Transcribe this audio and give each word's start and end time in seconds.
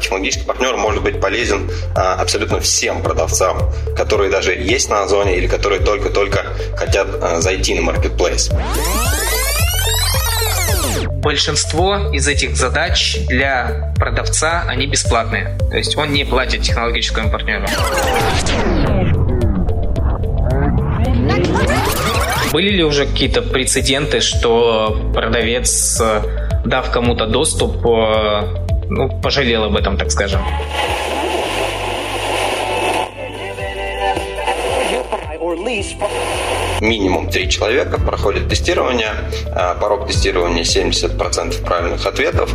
технологический 0.00 0.44
партнер 0.44 0.76
может 0.76 1.02
быть 1.02 1.20
полезен 1.20 1.70
а, 1.94 2.14
абсолютно 2.14 2.60
всем 2.60 3.02
продавцам, 3.02 3.70
которые 3.96 4.30
даже 4.30 4.52
есть 4.52 4.90
на 4.90 5.02
Озоне 5.02 5.36
или 5.36 5.46
которые 5.46 5.80
только-только 5.80 6.46
хотят 6.76 7.08
а, 7.22 7.40
зайти 7.40 7.74
на 7.74 7.82
маркетплейс. 7.82 8.50
Большинство 11.22 12.10
из 12.12 12.26
этих 12.26 12.56
задач 12.56 13.18
для 13.28 13.92
продавца, 13.96 14.64
они 14.66 14.86
бесплатные. 14.86 15.58
То 15.70 15.76
есть 15.76 15.96
он 15.96 16.12
не 16.12 16.24
платит 16.24 16.62
технологическому 16.62 17.30
партнеру. 17.30 17.66
Были 22.52 22.70
ли 22.70 22.82
уже 22.82 23.06
какие-то 23.06 23.42
прецеденты, 23.42 24.20
что 24.20 25.10
продавец, 25.14 26.02
дав 26.64 26.90
кому-то 26.90 27.26
доступ, 27.26 27.84
э, 27.86 28.69
ну, 28.90 29.08
пожалел 29.20 29.64
об 29.64 29.76
этом, 29.76 29.96
так 29.96 30.10
скажем? 30.10 30.40
Минимум 36.80 37.30
три 37.30 37.48
человека 37.48 38.00
проходят 38.00 38.48
тестирование, 38.48 39.12
а 39.54 39.74
порог 39.74 40.08
тестирования 40.08 40.64
70% 40.64 41.64
правильных 41.64 42.06
ответов. 42.06 42.52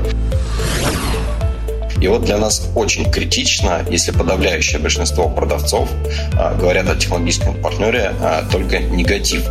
И 2.02 2.08
вот 2.08 2.25
для 2.25 2.38
нас 2.38 2.70
очень 2.75 3.09
критично, 3.09 3.86
если 3.89 4.11
подавляющее 4.11 4.80
большинство 4.80 5.30
продавцов 5.30 5.89
а, 6.38 6.53
говорят 6.53 6.89
о 6.89 6.95
технологическом 6.95 7.55
партнере 7.61 8.11
а, 8.22 8.44
только 8.52 8.80
негатив. 8.80 9.44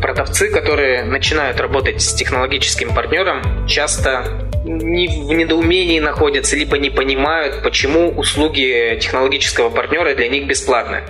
Продавцы, 0.00 0.50
которые 0.50 1.04
начинают 1.04 1.60
работать 1.60 2.02
с 2.02 2.12
технологическим 2.14 2.94
партнером, 2.94 3.66
часто 3.66 4.43
не 4.64 5.08
в 5.08 5.32
недоумении 5.32 6.00
находятся, 6.00 6.56
либо 6.56 6.78
не 6.78 6.90
понимают, 6.90 7.62
почему 7.62 8.08
услуги 8.10 8.98
технологического 9.00 9.70
партнера 9.70 10.14
для 10.14 10.28
них 10.28 10.46
бесплатны. 10.46 11.02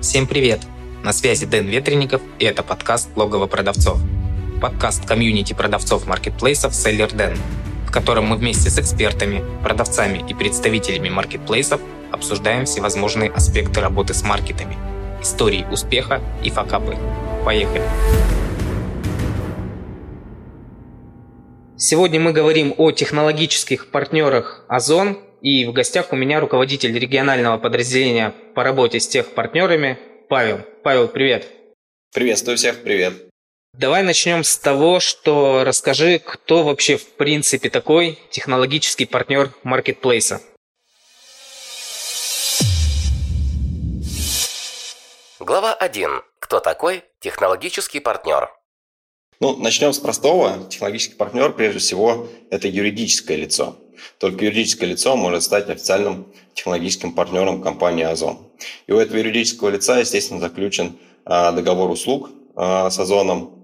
Всем 0.00 0.26
привет! 0.26 0.60
На 1.02 1.12
связи 1.12 1.46
Дэн 1.46 1.66
Ветренников 1.66 2.22
и 2.38 2.44
это 2.44 2.62
подкаст 2.62 3.10
«Логово 3.16 3.46
продавцов». 3.46 3.98
Подкаст 4.62 5.06
комьюнити 5.06 5.52
продавцов 5.52 6.06
маркетплейсов 6.06 6.74
«Селлер 6.74 7.12
Дэн», 7.12 7.36
котором 7.96 8.26
мы 8.26 8.36
вместе 8.36 8.68
с 8.68 8.78
экспертами, 8.78 9.42
продавцами 9.62 10.22
и 10.28 10.34
представителями 10.34 11.08
маркетплейсов 11.08 11.80
обсуждаем 12.12 12.66
всевозможные 12.66 13.30
аспекты 13.30 13.80
работы 13.80 14.12
с 14.12 14.22
маркетами, 14.22 14.76
истории 15.22 15.64
успеха 15.72 16.20
и 16.44 16.50
факапы. 16.50 16.94
Поехали! 17.42 17.82
Сегодня 21.78 22.20
мы 22.20 22.34
говорим 22.34 22.74
о 22.76 22.90
технологических 22.90 23.90
партнерах 23.90 24.66
Озон, 24.68 25.16
и 25.40 25.64
в 25.64 25.72
гостях 25.72 26.12
у 26.12 26.16
меня 26.16 26.38
руководитель 26.40 26.98
регионального 26.98 27.56
подразделения 27.56 28.34
по 28.54 28.62
работе 28.62 29.00
с 29.00 29.08
тех 29.08 29.28
партнерами 29.28 29.98
Павел. 30.28 30.60
Павел, 30.84 31.08
привет. 31.08 31.46
Приветствую 32.12 32.58
всех, 32.58 32.82
привет. 32.82 33.25
Давай 33.78 34.02
начнем 34.02 34.42
с 34.42 34.56
того, 34.56 35.00
что 35.00 35.62
расскажи, 35.62 36.18
кто 36.18 36.62
вообще 36.62 36.96
в 36.96 37.14
принципе 37.16 37.68
такой 37.68 38.18
технологический 38.30 39.04
партнер 39.04 39.52
маркетплейса. 39.64 40.40
Глава 45.38 45.74
1. 45.74 46.22
Кто 46.38 46.60
такой 46.60 47.04
технологический 47.20 48.00
партнер? 48.00 48.48
Ну, 49.40 49.58
начнем 49.58 49.92
с 49.92 49.98
простого. 49.98 50.66
Технологический 50.70 51.16
партнер, 51.16 51.52
прежде 51.52 51.80
всего, 51.80 52.28
это 52.50 52.68
юридическое 52.68 53.36
лицо. 53.36 53.76
Только 54.18 54.46
юридическое 54.46 54.88
лицо 54.88 55.16
может 55.16 55.42
стать 55.42 55.68
официальным 55.68 56.32
технологическим 56.54 57.12
партнером 57.12 57.60
компании 57.60 58.04
Озон. 58.04 58.38
И 58.86 58.92
у 58.92 58.98
этого 58.98 59.18
юридического 59.18 59.68
лица, 59.68 59.98
естественно, 59.98 60.40
заключен 60.40 60.98
а, 61.26 61.52
договор 61.52 61.90
услуг 61.90 62.30
а, 62.54 62.88
с 62.88 62.98
Озоном, 62.98 63.55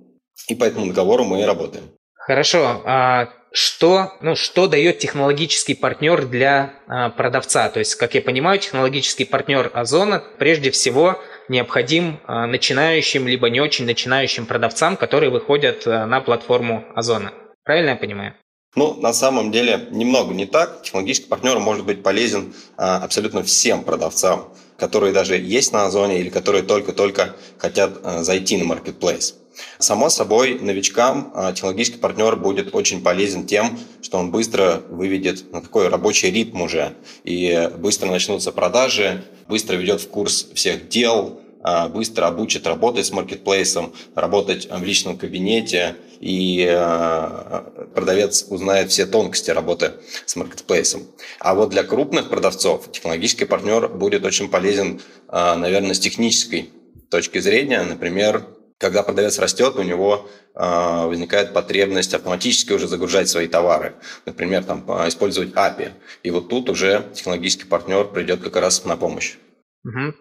и 0.48 0.54
по 0.54 0.64
этому 0.64 0.86
договору 0.86 1.24
мы 1.24 1.40
и 1.40 1.44
работаем. 1.44 1.84
Хорошо. 2.14 2.82
А 2.84 3.28
что, 3.52 4.12
ну, 4.20 4.34
что 4.34 4.66
дает 4.66 4.98
технологический 4.98 5.74
партнер 5.74 6.24
для 6.24 6.74
а, 6.86 7.10
продавца? 7.10 7.68
То 7.68 7.80
есть, 7.80 7.96
как 7.96 8.14
я 8.14 8.22
понимаю, 8.22 8.58
технологический 8.58 9.24
партнер 9.24 9.70
Озона 9.74 10.22
прежде 10.38 10.70
всего 10.70 11.18
необходим 11.48 12.20
а, 12.26 12.46
начинающим 12.46 13.28
либо 13.28 13.50
не 13.50 13.60
очень 13.60 13.84
начинающим 13.84 14.46
продавцам, 14.46 14.96
которые 14.96 15.30
выходят 15.30 15.86
а, 15.86 16.06
на 16.06 16.20
платформу 16.20 16.84
Озона. 16.94 17.32
Правильно 17.64 17.90
я 17.90 17.96
понимаю? 17.96 18.34
Ну, 18.74 18.94
на 18.94 19.12
самом 19.12 19.52
деле, 19.52 19.88
немного 19.90 20.32
не 20.32 20.46
так. 20.46 20.82
Технологический 20.82 21.28
партнер 21.28 21.58
может 21.58 21.84
быть 21.84 22.02
полезен 22.02 22.54
а, 22.78 22.98
абсолютно 22.98 23.42
всем 23.42 23.84
продавцам, 23.84 24.48
которые 24.78 25.12
даже 25.12 25.36
есть 25.36 25.72
на 25.72 25.84
Озоне 25.84 26.20
или 26.20 26.30
которые 26.30 26.62
только-только 26.62 27.36
хотят 27.58 27.98
а, 28.02 28.22
зайти 28.22 28.56
на 28.56 28.64
маркетплейс. 28.64 29.36
Само 29.78 30.08
собой, 30.08 30.58
новичкам 30.60 31.32
а, 31.34 31.52
технологический 31.52 31.98
партнер 31.98 32.36
будет 32.36 32.74
очень 32.74 33.02
полезен 33.02 33.46
тем, 33.46 33.78
что 34.00 34.18
он 34.18 34.30
быстро 34.30 34.82
выведет 34.88 35.52
на 35.52 35.60
такой 35.60 35.88
рабочий 35.88 36.30
ритм 36.30 36.62
уже, 36.62 36.94
и 37.24 37.70
быстро 37.78 38.10
начнутся 38.10 38.52
продажи, 38.52 39.24
быстро 39.48 39.76
ведет 39.76 40.00
в 40.00 40.08
курс 40.08 40.48
всех 40.54 40.88
дел, 40.88 41.40
а, 41.62 41.88
быстро 41.88 42.26
обучит 42.26 42.66
работать 42.66 43.06
с 43.06 43.12
маркетплейсом, 43.12 43.92
работать 44.14 44.68
в 44.70 44.82
личном 44.82 45.16
кабинете, 45.16 45.96
и 46.20 46.66
а, 46.68 47.88
продавец 47.94 48.46
узнает 48.48 48.90
все 48.90 49.06
тонкости 49.06 49.50
работы 49.50 49.92
с 50.24 50.34
маркетплейсом. 50.36 51.02
А 51.40 51.54
вот 51.54 51.70
для 51.70 51.82
крупных 51.82 52.30
продавцов 52.30 52.90
технологический 52.90 53.44
партнер 53.44 53.88
будет 53.88 54.24
очень 54.24 54.48
полезен, 54.48 55.00
наверное, 55.30 55.94
с 55.94 55.98
технической 55.98 56.70
точки 57.10 57.38
зрения. 57.38 57.82
Например, 57.82 58.46
когда 58.82 59.02
продавец 59.02 59.38
растет, 59.38 59.76
у 59.76 59.82
него 59.82 60.28
возникает 60.54 61.54
потребность 61.54 62.12
автоматически 62.12 62.74
уже 62.74 62.86
загружать 62.86 63.28
свои 63.28 63.46
товары. 63.48 63.94
Например, 64.26 64.62
там, 64.62 64.84
использовать 65.08 65.54
API. 65.54 65.92
И 66.22 66.30
вот 66.30 66.50
тут 66.50 66.68
уже 66.68 67.06
технологический 67.14 67.64
партнер 67.64 68.04
придет 68.04 68.42
как 68.42 68.56
раз 68.56 68.84
на 68.84 68.98
помощь. 68.98 69.36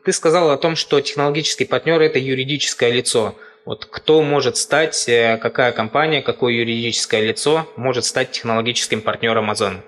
Ты 0.05 0.11
сказал 0.13 0.49
о 0.51 0.57
том, 0.57 0.75
что 0.75 1.01
технологический 1.01 1.65
партнер– 1.65 2.01
это 2.01 2.17
юридическое 2.17 2.91
лицо. 2.91 3.35
Вот 3.65 3.85
кто 3.85 4.23
может 4.23 4.57
стать, 4.57 5.07
э, 5.07 5.37
какая 5.37 5.71
компания, 5.71 6.21
какое 6.21 6.53
юридическое 6.53 7.21
лицо 7.21 7.67
может 7.75 8.05
стать 8.05 8.31
технологическим 8.31 9.01
партнером 9.01 9.51
Озона? 9.51 9.83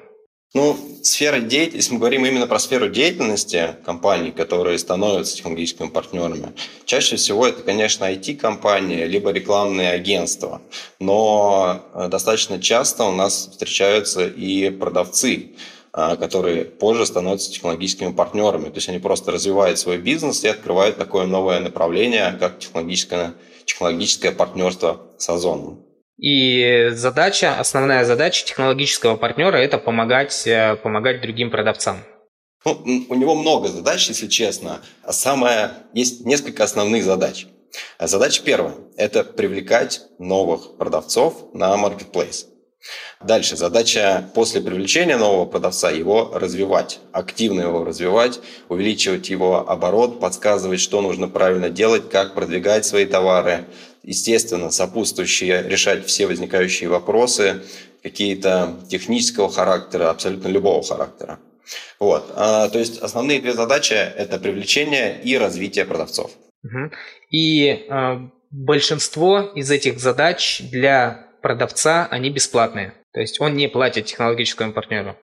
Ну, 0.56 0.78
сфера 1.02 1.40
деятельности, 1.40 1.78
если 1.78 1.94
мы 1.94 2.00
говорим 2.00 2.26
именно 2.28 2.46
про 2.46 2.60
сферу 2.60 2.88
деятельности 2.88 3.76
компаний, 3.84 4.30
которые 4.30 4.78
становятся 4.78 5.38
технологическими 5.38 5.88
партнерами, 5.88 6.54
чаще 6.86 7.16
всего 7.16 7.48
это, 7.48 7.64
конечно, 7.64 8.06
IT-компании, 8.06 9.06
либо 9.06 9.32
рекламные 9.32 9.90
агентства. 9.90 10.62
Но 11.00 11.82
э, 11.96 12.08
достаточно 12.08 12.62
часто 12.62 13.06
у 13.06 13.12
нас 13.12 13.48
встречаются 13.52 14.28
и 14.28 14.70
продавцы, 14.70 15.54
а, 15.92 16.18
которые 16.18 16.66
позже 16.66 17.08
становятся 17.08 17.52
технологическими 17.52 18.12
партнерами. 18.12 18.66
То 18.66 18.76
есть 18.76 18.90
они 18.90 19.00
просто 19.00 19.32
развивают 19.32 19.80
свой 19.80 19.98
бизнес 19.98 20.44
и 20.44 20.50
открывают 20.50 20.98
такое 20.98 21.26
новое 21.26 21.62
направление, 21.62 22.38
как 22.40 22.60
технологическое, 22.60 23.34
технологическое 23.66 24.32
партнерство 24.32 25.02
с 25.18 25.28
Озоном. 25.30 25.84
И 26.18 26.90
задача, 26.94 27.60
основная 27.60 28.06
задача 28.06 28.46
технологического 28.46 29.16
партнера– 29.16 29.58
это 29.58 29.78
помогать, 29.78 30.46
э, 30.46 30.76
помогать 30.76 31.22
другим 31.22 31.50
продавцам. 31.50 32.04
Ну, 32.66 33.06
у 33.10 33.16
него 33.16 33.36
много 33.36 33.68
задач, 33.68 34.08
если 34.08 34.28
честно. 34.28 34.82
А 35.04 35.12
самое, 35.12 35.72
есть 35.94 36.26
несколько 36.26 36.64
основных 36.64 37.04
задач. 37.04 37.48
Задача 38.00 38.42
первая– 38.44 38.76
это 38.98 39.24
привлекать 39.24 40.02
новых 40.20 40.78
продавцов 40.78 41.54
на 41.54 41.76
marketplace. 41.76 42.46
Дальше 43.24 43.56
задача 43.56 44.30
после 44.36 44.60
привлечения 44.60 45.16
нового 45.18 45.46
продавца 45.46 45.90
его 45.90 46.32
развивать, 46.34 47.00
активно 47.14 47.62
его 47.62 47.86
развивать, 47.86 48.42
увеличивать 48.68 49.30
его 49.30 49.70
оборот, 49.70 50.20
подсказывать, 50.20 50.82
что 50.82 51.02
нужно 51.02 51.30
правильно 51.30 51.70
делать, 51.70 52.10
как 52.10 52.34
продвигать 52.34 52.86
свои 52.86 53.06
товары, 53.06 53.66
естественно, 54.04 54.70
сопутствующие 54.70 55.64
решать 55.64 56.06
все 56.06 56.28
возникающие 56.28 56.90
вопросы, 56.90 57.64
какие-то 58.04 58.76
технического 58.90 59.50
характера, 59.50 60.10
абсолютно 60.10 60.50
любого 60.50 60.84
характера. 60.84 61.40
Вот. 62.00 62.32
А, 62.36 62.68
то 62.70 62.80
есть 62.80 63.02
основные 63.02 63.40
две 63.40 63.54
задачи– 63.54 63.94
это 63.94 64.38
привлечение 64.38 65.22
и 65.24 65.38
развитие 65.38 65.86
продавцов. 65.86 66.32
И 67.30 67.68
э, 67.68 68.30
большинство 68.52 69.40
из 69.40 69.72
этих 69.72 70.00
задач 70.00 70.62
для 70.72 71.28
продавца, 71.42 72.08
они 72.10 72.30
бесплатные. 72.30 72.94
То 73.14 73.22
есть 73.22 73.40
он 73.40 73.56
не 73.56 73.68
платит 73.68 74.06
технологическому 74.06 74.74
партнеру. 74.74 75.18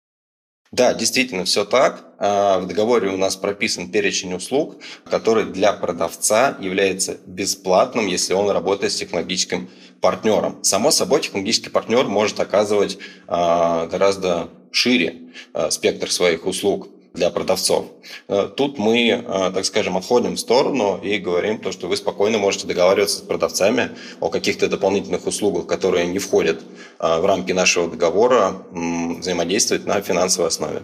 Да, 0.72 0.94
действительно, 0.94 1.44
все 1.44 1.64
так. 1.64 2.04
А, 2.18 2.60
в 2.60 2.68
договоре 2.68 3.08
у 3.10 3.16
нас 3.16 3.34
прописан 3.34 3.90
перечень 3.90 4.34
услуг, 4.34 4.76
который 5.04 5.44
для 5.44 5.72
продавца 5.72 6.56
является 6.60 7.18
бесплатным, 7.26 8.06
если 8.06 8.34
он 8.34 8.48
работает 8.50 8.92
с 8.92 8.96
технологическим 8.96 9.68
партнером. 10.00 10.62
Само 10.62 10.92
собой, 10.92 11.22
технологический 11.22 11.70
партнер 11.70 12.04
может 12.04 12.38
оказывать 12.38 12.98
а, 13.26 13.88
гораздо 13.88 14.48
шире 14.70 15.16
а, 15.52 15.70
спектр 15.70 16.08
своих 16.10 16.46
услуг 16.46 16.88
для 17.14 17.30
продавцов. 17.30 17.86
Э, 18.28 18.48
тут 18.54 18.78
мы, 18.78 19.08
э, 19.08 19.50
так 19.54 19.64
скажем, 19.64 19.96
отходим 19.96 20.34
в 20.34 20.40
сторону 20.40 21.00
и 21.02 21.18
говорим 21.18 21.58
то, 21.58 21.72
что 21.72 21.88
вы 21.88 21.96
спокойно 21.96 22.38
можете 22.38 22.66
договариваться 22.66 23.18
с 23.18 23.22
продавцами 23.22 23.90
о 24.20 24.28
каких-то 24.28 24.68
дополнительных 24.68 25.26
услугах, 25.26 25.66
которые 25.66 26.06
не 26.06 26.18
входят 26.18 26.60
э, 26.98 27.20
в 27.20 27.24
рамки 27.26 27.52
нашего 27.52 27.88
договора, 27.88 28.62
взаимодействовать 28.72 29.86
на 29.86 30.00
финансовой 30.00 30.48
основе. 30.48 30.82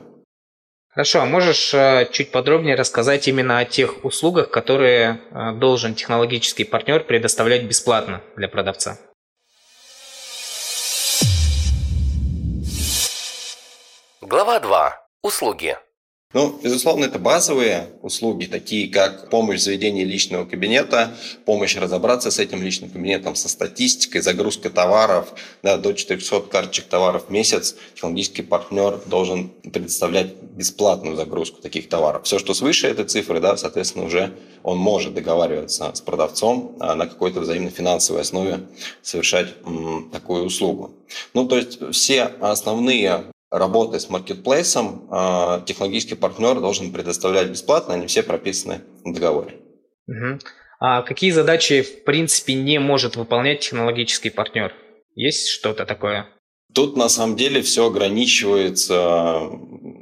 Хорошо, 0.88 1.20
а 1.20 1.26
можешь 1.26 1.75
чуть 2.12 2.31
подробнее 2.31 2.75
рассказать 2.75 3.28
именно 3.28 3.58
о 3.58 3.67
тех 3.67 4.02
услугах, 4.05 4.49
которые 4.50 5.20
должен 5.58 5.94
технологический 5.94 6.64
партнер 6.64 7.05
предоставлять 7.05 7.64
бесплатно 7.64 8.23
для 8.34 8.49
продавца? 8.49 8.99
Глава 14.23 14.58
2. 14.58 15.08
Услуги. 15.23 15.76
Ну, 16.34 16.58
безусловно, 16.62 17.05
это 17.05 17.19
базовые 17.19 17.88
услуги, 18.02 18.44
такие 18.46 18.88
как 18.88 19.31
помощь 19.31 19.61
в 19.61 19.62
заведении 19.62 20.05
личного 20.05 20.44
кабинета, 20.44 21.14
помощь 21.44 21.76
разобраться 21.76 22.31
с 22.31 22.38
этим 22.40 22.62
личным 22.62 22.90
кабинетом, 22.90 23.37
со 23.37 23.49
статистикой, 23.49 24.20
загрузка 24.20 24.69
товаров, 24.69 25.32
да, 25.62 25.78
до 25.78 25.94
400 25.94 26.40
карточек 26.43 26.87
товаров 26.87 27.26
в 27.28 27.31
месяц 27.31 27.76
технологический 27.94 28.43
партнер 28.43 29.00
должен 29.06 29.49
предоставлять 29.49 30.34
бесплатную 30.43 31.17
загрузку 31.17 31.62
таких 31.62 31.88
товаров. 31.88 32.25
Все, 32.25 32.38
что 32.38 32.55
свыше 32.55 32.88
этой 32.88 33.05
цифры, 33.05 33.40
да, 33.40 33.56
соответственно, 33.56 34.05
уже 34.05 34.34
он 34.64 34.78
может 34.78 35.14
договариваться 35.14 35.94
с 35.94 36.00
продавцом 36.00 36.76
а 36.81 36.96
на 36.96 37.06
какой-то 37.06 37.40
взаимно 37.40 37.70
финансовой 37.70 38.23
основе 38.23 38.61
совершать 39.00 39.55
м, 39.64 40.11
такую 40.12 40.44
услугу. 40.44 40.93
Ну, 41.34 41.46
то 41.46 41.56
есть 41.56 41.78
все 41.93 42.25
основные 42.40 43.25
работы 43.50 44.00
с 44.00 44.08
маркетплейсом 44.10 45.08
а, 45.10 45.60
технологический 45.60 46.14
партнер 46.14 46.60
должен 46.60 46.93
предоставлять 46.93 47.48
бесплатно, 47.48 47.94
они 47.94 48.06
все 48.06 48.22
прописаны 48.22 48.82
в 49.04 49.12
договоре. 49.12 49.56
Угу. 50.08 50.38
А 50.78 51.02
какие 51.02 51.31
задачи, 51.31 51.82
в 51.82 52.04
принципе, 52.04 52.54
не 52.54 52.78
может 52.78 53.16
выполнять 53.16 53.60
технологический 53.60 54.31
партнер? 54.31 54.72
Есть 55.14 55.48
что-то 55.48 55.87
такое? 55.87 56.28
Тут 56.75 56.94
на 56.94 57.08
самом 57.08 57.37
деле 57.37 57.62
все 57.62 57.87
ограничивается, 57.87 59.49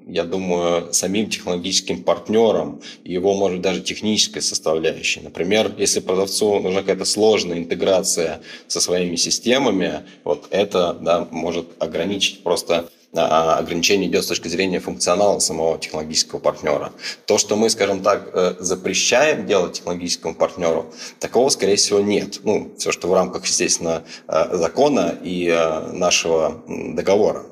я 0.09 0.25
думаю, 0.25 0.93
самим 0.93 1.31
технологическим 1.31 2.03
партнером, 2.03 2.81
его, 3.05 3.33
может, 3.35 3.61
даже 3.61 3.81
технической 3.81 4.43
составляющей. 4.43 5.21
Например, 5.21 5.71
если 5.79 6.01
продавцу 6.01 6.59
нужна 6.59 6.81
какая-то 6.81 7.05
сложная 7.05 7.59
интеграция 7.59 8.43
со 8.67 8.81
своими 8.81 9.15
системами, 9.15 10.01
вот 10.25 10.49
это 10.51 10.95
да, 10.95 11.29
может 11.31 11.67
ограничить 11.79 12.43
просто 12.43 12.89
ограничение 13.15 14.09
идет 14.09 14.25
с 14.25 14.29
точки 14.29 14.49
зрения 14.49 14.81
функционала 14.81 15.39
самого 15.39 15.79
технологического 15.79 16.41
партнера. 16.41 16.93
То, 17.27 17.39
что 17.39 17.57
мы, 17.57 17.71
скажем 17.71 18.03
так, 18.03 18.31
э, 18.33 18.55
запрещаем 18.59 19.47
делать 19.47 19.75
технологическому 19.75 20.35
партнеру, 20.35 20.93
такого, 21.21 21.49
скорее 21.49 21.77
всего, 21.77 22.01
нет. 22.01 22.41
Ну, 22.45 22.75
все, 22.77 22.93
что 22.93 23.09
в 23.09 23.15
рамках, 23.15 23.45
естественно, 23.45 24.05
э, 24.29 24.57
закона 24.57 25.15
и 25.23 25.49
э, 25.49 25.93
нашего 25.93 26.63
договора. 26.67 27.45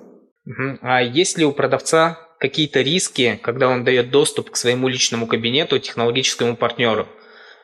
А 0.82 1.00
есть 1.00 1.38
ли 1.38 1.44
у 1.44 1.52
продавца 1.52 2.18
какие-то 2.40 2.80
риски, 2.80 3.38
когда 3.42 3.68
он 3.68 3.84
дает 3.84 4.10
доступ 4.10 4.50
к 4.50 4.56
своему 4.56 4.88
личному 4.88 5.26
кабинету 5.26 5.78
технологическому 5.78 6.56
партнеру? 6.56 7.06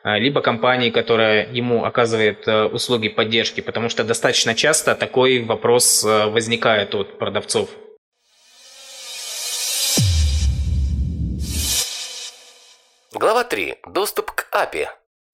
либо 0.01 0.39
компании, 0.39 0.91
которая 0.91 1.51
ему 1.51 1.83
оказывает 1.83 2.47
услуги 2.47 3.09
поддержки, 3.09 3.59
потому 3.59 3.89
что 3.89 4.05
достаточно 4.05 4.55
часто 4.55 4.95
такой 4.95 5.43
вопрос 5.43 6.05
возникает 6.05 6.95
от 6.95 7.19
продавцов. 7.19 7.69
Глава 13.19 13.43
3. 13.43 13.75
Доступ 13.93 14.31
к 14.31 14.47
API. 14.53 14.85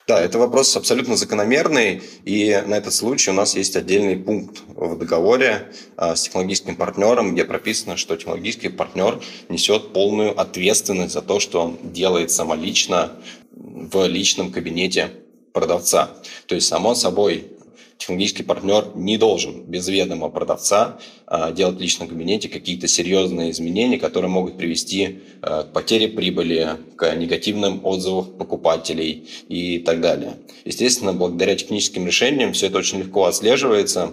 Да, 0.07 0.19
это 0.19 0.39
вопрос 0.39 0.75
абсолютно 0.75 1.15
закономерный, 1.15 2.01
и 2.23 2.63
на 2.65 2.77
этот 2.77 2.95
случай 2.95 3.29
у 3.29 3.33
нас 3.35 3.55
есть 3.55 3.75
отдельный 3.75 4.15
пункт 4.17 4.63
в 4.69 4.97
договоре 4.97 5.71
а, 5.95 6.15
с 6.15 6.23
технологическим 6.23 6.77
партнером, 6.77 7.35
где 7.35 7.45
прописано, 7.45 7.95
что 7.95 8.15
технологический 8.15 8.69
партнер 8.69 9.21
несет 9.49 9.93
полную 9.93 10.39
ответственность 10.39 11.13
за 11.13 11.21
то, 11.21 11.39
что 11.39 11.61
он 11.61 11.77
делает 11.83 12.31
самолично 12.31 13.11
в 13.51 14.07
личном 14.07 14.51
кабинете 14.51 15.11
продавца. 15.53 16.09
То 16.47 16.55
есть, 16.55 16.67
само 16.67 16.95
собой, 16.95 17.51
технологический 17.97 18.43
партнер 18.43 18.91
не 18.95 19.17
должен 19.17 19.63
без 19.63 19.87
ведома 19.87 20.29
продавца 20.29 20.99
а, 21.25 21.51
делать 21.51 21.77
в 21.77 21.81
личном 21.81 22.07
кабинете 22.07 22.49
какие-то 22.49 22.87
серьезные 22.87 23.51
изменения, 23.51 23.97
которые 23.97 24.29
могут 24.29 24.57
привести 24.57 25.19
а, 25.41 25.63
к 25.63 25.73
потере 25.73 26.07
прибыли, 26.07 26.77
к 26.95 27.15
негативным 27.15 27.85
отзывам 27.85 28.25
покупателей 28.25 29.27
и 29.47 29.79
так 29.79 30.01
далее. 30.01 30.33
Естественно, 30.65 31.13
благодаря 31.13 31.55
техническим 31.55 32.05
решениям 32.05 32.53
все 32.53 32.67
это 32.67 32.77
очень 32.77 32.99
легко 32.99 33.25
отслеживается 33.25 34.11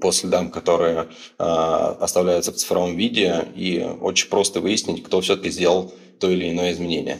по 0.00 0.12
следам, 0.12 0.50
которые 0.50 1.08
э, 1.38 1.44
оставляются 1.44 2.52
в 2.52 2.56
цифровом 2.56 2.96
виде, 2.96 3.46
и 3.54 3.80
очень 4.00 4.28
просто 4.28 4.60
выяснить, 4.60 5.02
кто 5.02 5.20
все-таки 5.20 5.50
сделал 5.50 5.94
то 6.18 6.28
или 6.28 6.50
иное 6.50 6.72
изменение. 6.72 7.18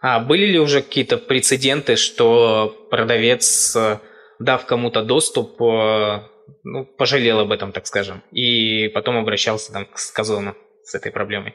А 0.00 0.20
были 0.20 0.46
ли 0.46 0.58
уже 0.58 0.80
какие-то 0.80 1.18
прецеденты, 1.18 1.96
что 1.96 2.86
продавец 2.90 3.76
дав 4.38 4.66
кому-то 4.66 5.02
доступ, 5.02 5.60
э, 5.62 6.20
ну, 6.62 6.84
пожалел 6.84 7.40
об 7.40 7.52
этом, 7.52 7.72
так 7.72 7.86
скажем, 7.86 8.22
и 8.32 8.88
потом 8.88 9.16
обращался 9.16 9.72
там 9.72 9.86
к 9.86 9.98
Сказону 9.98 10.54
с 10.84 10.94
этой 10.94 11.12
проблемой. 11.12 11.54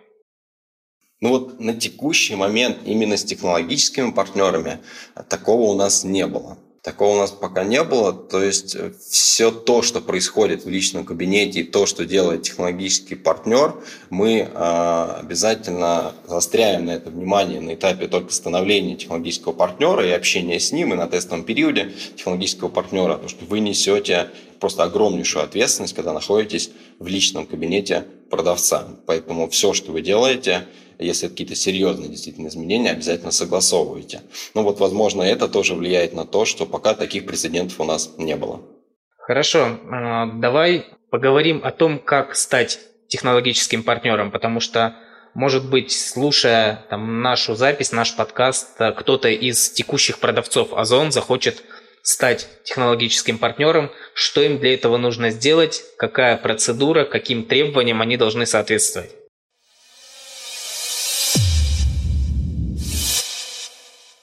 Ну 1.22 1.30
вот 1.30 1.60
на 1.60 1.74
текущий 1.74 2.36
момент 2.36 2.78
именно 2.86 3.18
с 3.18 3.26
технологическими 3.26 4.12
партнерами 4.12 4.80
такого 5.28 5.64
у 5.64 5.76
нас 5.76 6.04
не 6.04 6.26
было. 6.26 6.58
Такого 6.82 7.16
у 7.16 7.18
нас 7.18 7.32
пока 7.32 7.66
не 7.66 7.84
было. 7.84 8.14
То 8.14 8.42
есть 8.42 8.76
э, 8.76 8.94
все 9.10 9.52
то, 9.52 9.82
что 9.82 10.00
происходит 10.00 10.64
в 10.64 10.70
личном 10.70 11.04
кабинете 11.04 11.60
и 11.60 11.64
то, 11.64 11.86
что 11.86 12.06
делает 12.06 12.44
технологический 12.44 13.16
партнер, 13.16 13.76
мы 14.10 14.50
э, 14.50 15.16
обязательно 15.20 16.14
заостряем 16.26 16.86
на 16.86 16.92
это 16.92 17.10
внимание 17.10 17.60
на 17.60 17.74
этапе 17.74 18.08
только 18.08 18.32
становления 18.32 18.96
технологического 18.96 19.52
партнера 19.52 20.08
и 20.08 20.12
общения 20.12 20.58
с 20.60 20.72
ним, 20.72 20.94
и 20.94 20.96
на 20.96 21.08
тестовом 21.08 21.44
периоде 21.44 21.92
технологического 22.16 22.70
партнера, 22.70 23.14
потому 23.14 23.30
что 23.30 23.44
вы 23.44 23.60
несете 23.60 24.30
просто 24.62 24.84
огромнейшую 24.84 25.44
ответственность, 25.44 25.96
когда 25.96 26.14
находитесь 26.14 26.72
в 26.98 27.08
личном 27.08 27.46
кабинете 27.46 28.06
продавца. 28.30 28.88
Поэтому 29.06 29.50
все, 29.50 29.74
что 29.74 29.92
вы 29.92 30.02
делаете, 30.02 30.66
если 31.00 31.28
какие-то 31.28 31.56
серьезные 31.56 32.10
действительно 32.10 32.48
изменения, 32.48 32.92
обязательно 32.92 33.32
согласовывайте. 33.32 34.22
Ну 34.54 34.64
вот, 34.64 34.80
возможно, 34.80 35.24
это 35.24 35.48
тоже 35.48 35.74
влияет 35.76 36.14
на 36.14 36.26
то, 36.26 36.46
что 36.46 36.66
пока 36.66 36.94
таких 36.94 37.26
прецедентов 37.26 37.80
у 37.80 37.86
нас 37.86 38.14
не 38.18 38.36
было. 38.36 38.62
Хорошо, 39.18 39.78
а, 39.92 40.26
давай 40.28 40.86
поговорим 41.10 41.62
о 41.64 41.72
том, 41.72 42.00
как 42.00 42.36
стать 42.36 42.80
технологическим 43.08 43.84
партнером, 43.84 44.32
потому 44.32 44.60
что 44.60 44.96
может 45.36 45.70
быть, 45.70 45.92
слушая 45.92 46.86
там, 46.90 47.22
нашу 47.22 47.56
запись, 47.56 47.92
наш 47.92 48.16
подкаст, 48.16 48.76
кто-то 48.98 49.30
из 49.30 49.70
текущих 49.70 50.20
продавцов 50.20 50.74
Озон 50.74 51.12
захочет 51.12 51.64
стать 52.02 52.48
технологическим 52.64 53.38
партнером, 53.38 53.92
что 54.14 54.42
им 54.42 54.58
для 54.58 54.74
этого 54.74 54.98
нужно 54.98 55.30
сделать, 55.30 55.84
какая 55.98 56.38
процедура, 56.38 57.06
каким 57.06 57.44
требованиям 57.44 58.02
они 58.02 58.18
должны 58.18 58.46
соответствовать. 58.46 59.12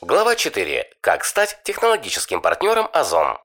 Глава 0.09 0.37
4. 0.37 0.85
Как 1.01 1.25
стать 1.25 1.59
технологическим 1.65 2.41
партнером 2.41 2.87
Озон. 2.93 3.39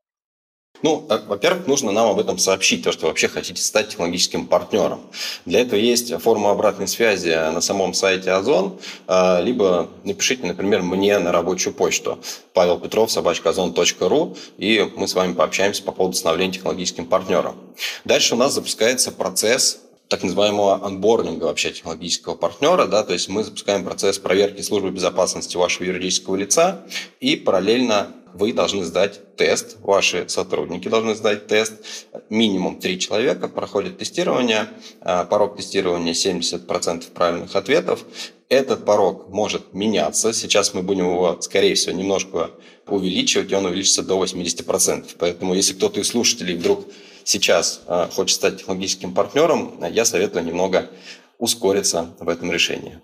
Ну, 0.83 1.07
э, 1.09 1.17
во-первых, 1.25 1.65
нужно 1.65 1.91
нам 1.91 2.11
об 2.11 2.19
этом 2.19 2.37
сообщить, 2.37 2.83
то, 2.83 2.91
что 2.91 3.07
вообще 3.07 3.27
хотите 3.29 3.59
стать 3.59 3.89
технологическим 3.89 4.45
партнером. 4.45 5.01
Для 5.47 5.61
этого 5.61 5.79
есть 5.79 6.13
форма 6.21 6.51
обратной 6.51 6.87
связи 6.87 7.29
на 7.29 7.61
самом 7.61 7.95
сайте 7.95 8.29
Озон, 8.29 8.79
э, 9.07 9.41
либо 9.41 9.89
напишите, 10.03 10.45
например, 10.45 10.83
мне 10.83 11.17
на 11.17 11.31
рабочую 11.31 11.73
почту 11.73 12.19
Павел 12.53 12.77
Петров, 12.77 13.11
собачка.озон.ру, 13.11 14.37
и 14.59 14.87
мы 14.95 15.07
с 15.07 15.15
вами 15.15 15.33
пообщаемся 15.33 15.81
по 15.81 15.91
поводу 15.91 16.15
становления 16.15 16.53
технологическим 16.53 17.07
партнером. 17.07 17.55
Дальше 18.05 18.35
у 18.35 18.37
нас 18.37 18.53
запускается 18.53 19.11
процесс 19.11 19.79
так 20.11 20.23
называемого 20.23 20.85
анбординга 20.85 21.45
вообще 21.45 21.71
технологического 21.71 22.35
партнера, 22.35 22.85
да, 22.85 23.03
то 23.03 23.13
есть 23.13 23.29
мы 23.29 23.45
запускаем 23.45 23.85
процесс 23.85 24.19
проверки 24.19 24.61
службы 24.61 24.91
безопасности 24.91 25.55
вашего 25.55 25.85
юридического 25.85 26.35
лица 26.35 26.81
и 27.21 27.37
параллельно 27.37 28.13
вы 28.33 28.51
должны 28.51 28.83
сдать 28.83 29.37
тест, 29.37 29.77
ваши 29.81 30.27
сотрудники 30.27 30.89
должны 30.89 31.15
сдать 31.15 31.47
тест. 31.47 31.73
Минимум 32.29 32.79
три 32.79 32.99
человека 32.99 33.47
проходят 33.47 33.99
тестирование, 33.99 34.67
а, 34.99 35.23
порог 35.23 35.55
тестирования 35.55 36.13
70% 36.13 37.11
правильных 37.11 37.55
ответов. 37.55 38.05
Этот 38.49 38.83
порог 38.83 39.29
может 39.29 39.73
меняться. 39.73 40.33
Сейчас 40.33 40.73
мы 40.73 40.81
будем 40.81 41.05
его, 41.05 41.37
скорее 41.41 41.75
всего, 41.75 41.95
немножко 41.95 42.51
увеличивать, 42.85 43.51
и 43.51 43.55
он 43.55 43.65
увеличится 43.65 44.03
до 44.03 44.17
80%. 44.17 45.15
Поэтому, 45.19 45.53
если 45.53 45.73
кто-то 45.73 46.01
из 46.01 46.07
слушателей 46.07 46.55
вдруг 46.55 46.85
сейчас 47.23 47.81
а, 47.87 48.07
хочет 48.07 48.35
стать 48.35 48.57
технологическим 48.57 49.13
партнером, 49.13 49.83
я 49.89 50.05
советую 50.05 50.45
немного 50.45 50.89
ускориться 51.37 52.13
в 52.19 52.29
этом 52.29 52.51
решении. 52.51 52.99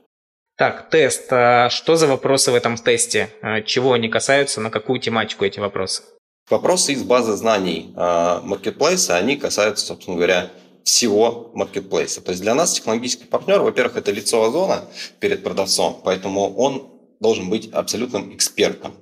Так, 0.57 0.89
тест. 0.89 1.27
А 1.31 1.69
что 1.69 1.95
за 1.95 2.07
вопросы 2.07 2.51
в 2.51 2.55
этом 2.55 2.77
тесте? 2.77 3.29
А 3.41 3.61
чего 3.61 3.93
они 3.93 4.09
касаются? 4.09 4.59
На 4.59 4.69
какую 4.69 4.99
тематику 4.99 5.45
эти 5.45 5.59
вопросы? 5.59 6.03
Вопросы 6.49 6.93
из 6.93 7.03
базы 7.03 7.33
знаний 7.33 7.93
маркетплейса, 7.95 9.17
они 9.17 9.35
касаются, 9.35 9.85
собственно 9.85 10.15
говоря, 10.15 10.49
всего 10.83 11.51
маркетплейса. 11.53 12.21
То 12.21 12.31
есть 12.31 12.41
для 12.41 12.55
нас 12.55 12.73
технологический 12.73 13.25
партнер, 13.25 13.59
во-первых, 13.59 13.97
это 13.97 14.11
лицо 14.11 14.41
Озона 14.43 14.85
перед 15.19 15.43
продавцом, 15.43 15.99
поэтому 16.03 16.55
он 16.55 16.89
должен 17.19 17.49
быть 17.49 17.71
абсолютным 17.71 18.33
экспертом 18.33 18.93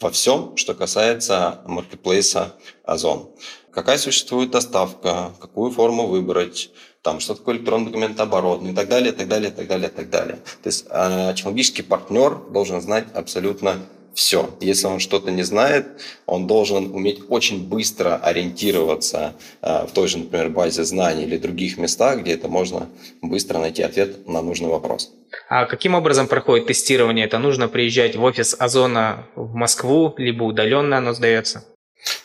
во 0.00 0.10
всем, 0.10 0.56
что 0.56 0.74
касается 0.74 1.60
маркетплейса 1.66 2.54
Озон. 2.84 3.30
Какая 3.70 3.96
существует 3.96 4.50
доставка, 4.50 5.32
какую 5.40 5.70
форму 5.70 6.06
выбрать, 6.06 6.70
там, 7.00 7.20
что 7.20 7.34
такое 7.34 7.56
электронный 7.56 7.86
документооборот, 7.86 8.62
и 8.62 8.72
так 8.72 8.88
далее, 8.88 9.12
и 9.12 9.16
так 9.16 9.28
далее, 9.28 9.50
и 9.50 9.54
так 9.54 9.66
далее, 9.66 9.88
и 9.88 9.92
так 9.92 10.10
далее. 10.10 10.36
То 10.62 10.68
есть 10.68 10.86
э, 10.88 11.32
технологический 11.34 11.82
партнер 11.82 12.36
должен 12.50 12.80
знать 12.80 13.06
абсолютно 13.14 13.78
все. 14.14 14.50
Если 14.60 14.86
он 14.86 15.00
что-то 15.00 15.30
не 15.30 15.42
знает, 15.42 15.86
он 16.26 16.46
должен 16.46 16.94
уметь 16.94 17.20
очень 17.28 17.68
быстро 17.68 18.16
ориентироваться 18.16 19.34
э, 19.62 19.86
в 19.86 19.92
той 19.92 20.08
же, 20.08 20.18
например, 20.18 20.50
базе 20.50 20.84
знаний 20.84 21.24
или 21.24 21.36
других 21.36 21.78
местах, 21.78 22.20
где 22.20 22.32
это 22.32 22.48
можно 22.48 22.88
быстро 23.20 23.58
найти 23.58 23.82
ответ 23.82 24.28
на 24.28 24.42
нужный 24.42 24.68
вопрос. 24.68 25.12
А 25.48 25.66
каким 25.66 25.94
образом 25.94 26.28
проходит 26.28 26.66
тестирование? 26.66 27.26
Это 27.26 27.38
нужно 27.38 27.68
приезжать 27.68 28.16
в 28.16 28.22
офис 28.22 28.54
Озона 28.58 29.26
в 29.34 29.54
Москву, 29.54 30.14
либо 30.16 30.44
удаленно 30.44 30.98
оно 30.98 31.12
сдается? 31.14 31.64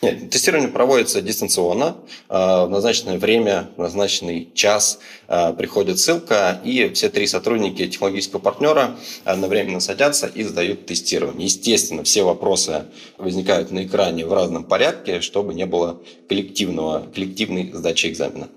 Нет, 0.02 0.30
тестирование 0.30 0.70
проводится 0.70 1.20
дистанционно. 1.20 1.96
А, 2.28 2.66
в 2.66 2.70
назначенное 2.70 3.18
время, 3.18 3.70
в 3.76 3.82
назначенный 3.82 4.50
час 4.54 5.00
а, 5.26 5.52
приходит 5.52 5.98
ссылка, 5.98 6.60
и 6.64 6.88
все 6.94 7.08
три 7.08 7.26
сотрудники 7.26 7.86
технологического 7.86 8.40
партнера 8.40 8.96
одновременно 9.24 9.80
садятся 9.80 10.26
и 10.26 10.42
сдают 10.42 10.86
тестирование. 10.86 11.44
Естественно, 11.44 12.04
все 12.04 12.22
вопросы 12.22 12.84
возникают 13.18 13.70
на 13.70 13.84
экране 13.84 14.24
в 14.24 14.32
разном 14.32 14.64
порядке, 14.64 15.20
чтобы 15.20 15.54
не 15.54 15.66
было 15.66 16.00
коллективного, 16.28 17.06
коллективной 17.12 17.70
сдачи 17.72 18.06
экзамена. 18.06 18.48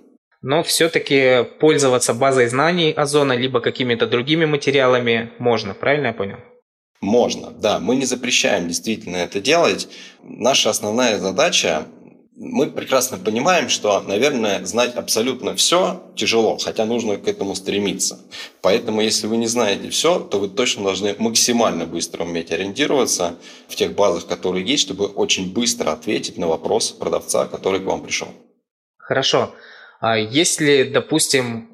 Но 0.44 0.64
все-таки 0.64 1.44
пользоваться 1.60 2.16
базой 2.16 2.48
знаний 2.48 2.92
Озона 2.92 3.34
либо 3.34 3.62
какими-то 3.62 4.08
другими 4.08 4.46
материалами 4.46 5.32
можно, 5.38 5.76
правильно 5.76 6.08
я 6.08 6.14
понял? 6.14 6.38
Можно, 7.02 7.50
да. 7.50 7.80
Мы 7.80 7.96
не 7.96 8.06
запрещаем 8.06 8.68
действительно 8.68 9.18
это 9.18 9.42
делать. 9.42 9.88
Наша 10.24 10.70
основная 10.70 11.20
задача 11.20 11.88
мы 12.44 12.72
прекрасно 12.72 13.18
понимаем, 13.18 13.70
что, 13.70 14.00
наверное, 14.02 14.66
знать 14.66 14.96
абсолютно 14.96 15.56
все 15.56 16.02
тяжело, 16.16 16.58
хотя 16.58 16.86
нужно 16.86 17.18
к 17.18 17.28
этому 17.28 17.54
стремиться. 17.54 18.20
Поэтому, 18.62 19.02
если 19.02 19.28
вы 19.28 19.38
не 19.38 19.46
знаете 19.48 19.90
все, 19.90 20.20
то 20.20 20.40
вы 20.40 20.50
точно 20.50 20.84
должны 20.84 21.16
максимально 21.20 21.86
быстро 21.86 22.24
уметь 22.24 22.52
ориентироваться 22.52 23.36
в 23.68 23.76
тех 23.76 23.94
базах, 23.94 24.26
которые 24.26 24.66
есть, 24.66 24.84
чтобы 24.84 25.06
очень 25.06 25.54
быстро 25.54 25.92
ответить 25.92 26.38
на 26.38 26.48
вопрос 26.48 26.92
продавца, 26.92 27.46
который 27.46 27.80
к 27.80 27.86
вам 27.86 28.02
пришел. 28.02 28.30
Хорошо. 28.98 29.54
А 30.00 30.18
если, 30.18 30.84
допустим, 30.84 31.70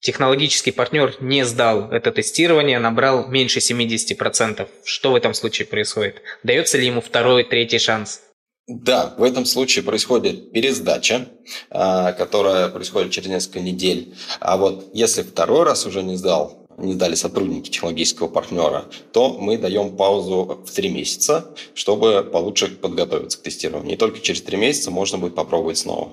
технологический 0.00 0.72
партнер 0.72 1.14
не 1.20 1.44
сдал 1.44 1.90
это 1.90 2.10
тестирование, 2.10 2.78
набрал 2.78 3.28
меньше 3.28 3.60
70%. 3.60 4.68
Что 4.84 5.12
в 5.12 5.14
этом 5.14 5.34
случае 5.34 5.66
происходит? 5.66 6.22
Дается 6.42 6.78
ли 6.78 6.86
ему 6.86 7.00
второй, 7.00 7.44
третий 7.44 7.78
шанс? 7.78 8.22
Да, 8.66 9.14
в 9.18 9.24
этом 9.24 9.46
случае 9.46 9.84
происходит 9.84 10.52
пересдача, 10.52 11.26
а, 11.70 12.12
которая 12.12 12.68
происходит 12.68 13.10
через 13.10 13.28
несколько 13.28 13.60
недель. 13.60 14.14
А 14.38 14.56
вот 14.56 14.90
если 14.94 15.22
второй 15.22 15.64
раз 15.64 15.86
уже 15.86 16.02
не 16.02 16.16
сдал, 16.16 16.68
не 16.78 16.92
сдали 16.92 17.14
сотрудники 17.14 17.68
технологического 17.70 18.28
партнера, 18.28 18.84
то 19.12 19.36
мы 19.38 19.58
даем 19.58 19.96
паузу 19.96 20.62
в 20.64 20.70
три 20.70 20.88
месяца, 20.88 21.52
чтобы 21.74 22.22
получше 22.22 22.68
подготовиться 22.68 23.38
к 23.38 23.42
тестированию. 23.42 23.94
И 23.94 23.98
только 23.98 24.20
через 24.20 24.40
три 24.42 24.56
месяца 24.56 24.90
можно 24.90 25.18
будет 25.18 25.34
попробовать 25.34 25.78
снова. 25.78 26.12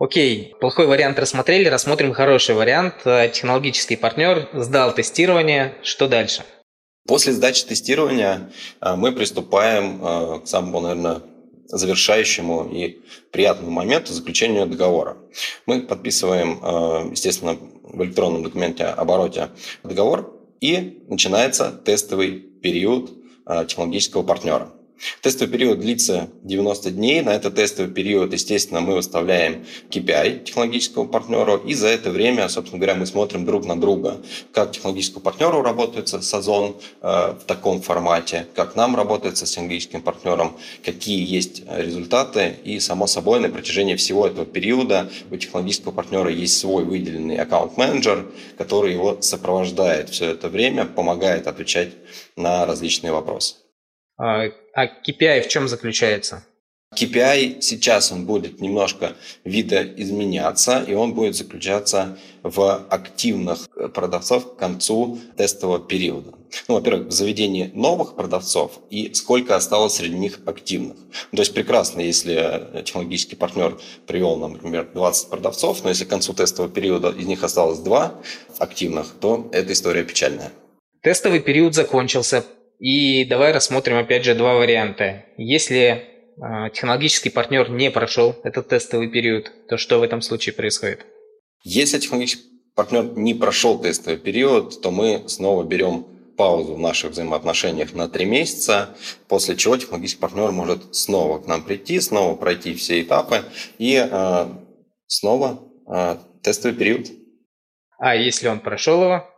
Окей, 0.00 0.54
плохой 0.58 0.86
вариант 0.86 1.18
рассмотрели, 1.18 1.68
рассмотрим 1.68 2.14
хороший 2.14 2.54
вариант. 2.54 2.94
Э, 3.04 3.28
технологический 3.28 3.96
партнер 3.96 4.48
сдал 4.54 4.94
тестирование. 4.94 5.74
Что 5.82 6.08
дальше? 6.08 6.42
После 7.06 7.34
сдачи 7.34 7.66
тестирования 7.66 8.50
э, 8.80 8.96
мы 8.96 9.12
приступаем 9.12 10.02
э, 10.02 10.40
к 10.40 10.48
самому, 10.48 10.80
наверное, 10.80 11.20
завершающему 11.66 12.70
и 12.72 13.02
приятному 13.30 13.70
моменту 13.72 14.14
заключения 14.14 14.64
договора. 14.64 15.18
Мы 15.66 15.82
подписываем, 15.82 17.12
естественно, 17.12 17.58
в 17.84 18.02
электронном 18.02 18.42
документе 18.42 18.86
обороте 18.86 19.50
договор, 19.84 20.34
и 20.60 21.04
начинается 21.08 21.70
тестовый 21.70 22.32
период 22.32 23.12
технологического 23.68 24.24
партнера. 24.24 24.72
Тестовый 25.22 25.52
период 25.52 25.80
длится 25.80 26.28
90 26.42 26.90
дней. 26.90 27.22
На 27.22 27.30
этот 27.30 27.54
тестовый 27.54 27.90
период, 27.92 28.32
естественно, 28.32 28.80
мы 28.80 28.94
выставляем 28.94 29.64
KPI 29.90 30.44
технологического 30.44 31.06
партнера, 31.06 31.56
и 31.56 31.74
за 31.74 31.88
это 31.88 32.10
время, 32.10 32.48
собственно 32.48 32.78
говоря, 32.78 32.98
мы 32.98 33.06
смотрим 33.06 33.44
друг 33.44 33.64
на 33.64 33.80
друга, 33.80 34.20
как 34.52 34.72
технологическому 34.72 35.22
партнеру 35.22 35.62
работается 35.62 36.20
с 36.20 36.34
Озон 36.34 36.76
э, 37.02 37.06
в 37.06 37.44
таком 37.46 37.80
формате, 37.80 38.46
как 38.54 38.76
нам 38.76 38.96
работается 38.96 39.46
с 39.46 39.50
технологическим 39.50 40.02
партнером, 40.02 40.56
какие 40.84 41.26
есть 41.26 41.62
результаты, 41.68 42.56
и, 42.64 42.78
само 42.80 43.06
собой, 43.06 43.40
на 43.40 43.48
протяжении 43.48 43.96
всего 43.96 44.26
этого 44.26 44.46
периода 44.46 45.10
у 45.30 45.36
технологического 45.36 45.92
партнера 45.92 46.30
есть 46.30 46.58
свой 46.58 46.84
выделенный 46.84 47.36
аккаунт-менеджер, 47.36 48.26
который 48.58 48.92
его 48.92 49.18
сопровождает 49.20 50.10
все 50.10 50.26
это 50.26 50.48
время, 50.48 50.84
помогает 50.84 51.46
отвечать 51.46 51.90
на 52.36 52.66
различные 52.66 53.12
вопросы. 53.12 53.56
А, 54.20 54.50
а 54.74 54.86
KPI 54.86 55.42
в 55.42 55.48
чем 55.48 55.66
заключается? 55.66 56.44
KPI 56.94 57.60
сейчас 57.60 58.12
он 58.12 58.26
будет 58.26 58.60
немножко 58.60 59.12
видоизменяться, 59.44 60.84
и 60.86 60.92
он 60.92 61.14
будет 61.14 61.36
заключаться 61.36 62.18
в 62.42 62.84
активных 62.90 63.70
продавцов 63.94 64.54
к 64.54 64.56
концу 64.58 65.18
тестового 65.36 65.78
периода. 65.78 66.34
Ну, 66.68 66.74
во-первых, 66.74 67.06
в 67.06 67.12
заведении 67.12 67.70
новых 67.74 68.16
продавцов 68.16 68.80
и 68.90 69.14
сколько 69.14 69.56
осталось 69.56 69.94
среди 69.94 70.18
них 70.18 70.40
активных. 70.44 70.96
Ну, 71.30 71.36
то 71.36 71.42
есть 71.42 71.54
прекрасно, 71.54 72.00
если 72.00 72.82
технологический 72.84 73.36
партнер 73.36 73.78
привел 74.06 74.36
например, 74.36 74.90
20 74.92 75.30
продавцов, 75.30 75.82
но 75.82 75.90
если 75.90 76.04
к 76.04 76.08
концу 76.08 76.34
тестового 76.34 76.70
периода 76.70 77.08
из 77.10 77.24
них 77.26 77.42
осталось 77.42 77.78
2 77.78 78.20
активных, 78.58 79.14
то 79.20 79.48
эта 79.52 79.72
история 79.72 80.02
печальная. 80.02 80.52
Тестовый 81.02 81.40
период 81.40 81.74
закончился. 81.74 82.44
И 82.80 83.26
давай 83.26 83.52
рассмотрим 83.52 83.98
опять 83.98 84.24
же 84.24 84.34
два 84.34 84.54
варианта. 84.54 85.26
Если 85.36 85.84
э, 85.84 86.70
технологический 86.72 87.28
партнер 87.28 87.70
не 87.70 87.90
прошел 87.90 88.34
этот 88.42 88.68
тестовый 88.68 89.08
период, 89.08 89.52
то 89.68 89.76
что 89.76 89.98
в 89.98 90.02
этом 90.02 90.22
случае 90.22 90.54
происходит? 90.54 91.04
Если 91.62 91.98
технологический 91.98 92.48
партнер 92.74 93.04
не 93.18 93.34
прошел 93.34 93.78
тестовый 93.78 94.18
период, 94.18 94.80
то 94.80 94.90
мы 94.90 95.28
снова 95.28 95.62
берем 95.62 96.06
паузу 96.38 96.74
в 96.74 96.78
наших 96.78 97.10
взаимоотношениях 97.10 97.92
на 97.92 98.08
три 98.08 98.24
месяца, 98.24 98.96
после 99.28 99.56
чего 99.56 99.76
технологический 99.76 100.22
партнер 100.22 100.50
может 100.50 100.94
снова 100.96 101.38
к 101.38 101.46
нам 101.46 101.62
прийти, 101.62 102.00
снова 102.00 102.34
пройти 102.34 102.74
все 102.74 103.02
этапы 103.02 103.44
и 103.76 104.02
э, 104.10 104.46
снова 105.06 105.60
э, 105.86 106.16
тестовый 106.42 106.78
период. 106.78 107.08
А 107.98 108.16
если 108.16 108.48
он 108.48 108.60
прошел 108.60 109.04
его? 109.04 109.29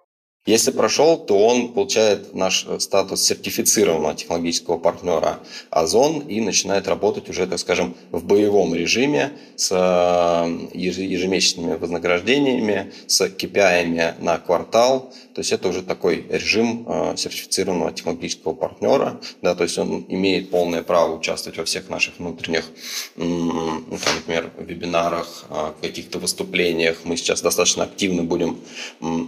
Если 0.44 0.72
прошел, 0.72 1.18
то 1.18 1.38
он 1.38 1.72
получает 1.72 2.34
наш 2.34 2.66
статус 2.80 3.22
сертифицированного 3.22 4.16
технологического 4.16 4.76
партнера 4.76 5.38
Озон 5.70 6.18
и 6.18 6.40
начинает 6.40 6.88
работать 6.88 7.28
уже, 7.28 7.46
так 7.46 7.60
скажем, 7.60 7.94
в 8.10 8.24
боевом 8.24 8.74
режиме 8.74 9.34
с 9.54 9.70
э, 9.70 10.68
ежемесячными 10.76 11.76
вознаграждениями, 11.76 12.92
с 13.06 13.24
KPI 13.24 14.20
на 14.20 14.38
квартал. 14.38 15.14
То 15.32 15.42
есть 15.42 15.52
это 15.52 15.68
уже 15.68 15.80
такой 15.82 16.26
режим 16.28 16.86
э, 16.88 17.14
сертифицированного 17.16 17.92
технологического 17.92 18.54
партнера. 18.54 19.20
Да, 19.42 19.54
то 19.54 19.62
есть 19.62 19.78
он 19.78 20.04
имеет 20.08 20.50
полное 20.50 20.82
право 20.82 21.16
участвовать 21.16 21.56
во 21.56 21.64
всех 21.64 21.88
наших 21.88 22.18
внутренних, 22.18 22.64
ну, 23.14 23.84
например, 23.88 24.50
вебинарах, 24.58 25.44
э, 25.50 25.72
каких-то 25.82 26.18
выступлениях. 26.18 27.02
Мы 27.04 27.16
сейчас 27.16 27.42
достаточно 27.42 27.84
активно 27.84 28.24
будем 28.24 28.58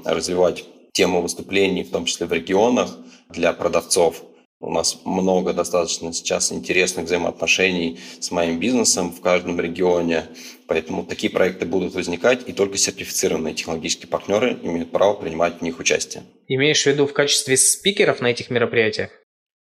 развивать 0.05 0.65
тему 0.95 1.21
выступлений, 1.21 1.83
в 1.83 1.91
том 1.91 2.07
числе 2.07 2.27
в 2.27 2.33
регионах, 2.33 2.97
для 3.29 3.53
продавцов. 3.53 4.23
У 4.61 4.71
нас 4.71 5.01
много 5.05 5.53
достаточно 5.53 6.13
сейчас 6.15 6.51
интересных 6.51 7.05
взаимоотношений 7.05 7.99
с 8.21 8.31
моим 8.31 8.59
бизнесом 8.59 9.13
в 9.13 9.21
каждом 9.21 9.61
регионе, 9.61 10.25
поэтому 10.67 11.05
такие 11.05 11.31
проекты 11.31 11.67
будут 11.67 11.95
возникать, 11.95 12.49
и 12.49 12.53
только 12.53 12.79
сертифицированные 12.79 13.55
технологические 13.55 14.09
партнеры 14.09 14.57
имеют 14.63 14.91
право 14.91 15.15
принимать 15.15 15.59
в 15.59 15.63
них 15.63 15.81
участие. 15.81 16.23
Имеешь 16.49 16.83
в 16.83 16.87
виду 16.87 17.07
в 17.07 17.13
качестве 17.13 17.57
спикеров 17.59 18.21
на 18.21 18.29
этих 18.29 18.49
мероприятиях? 18.49 19.11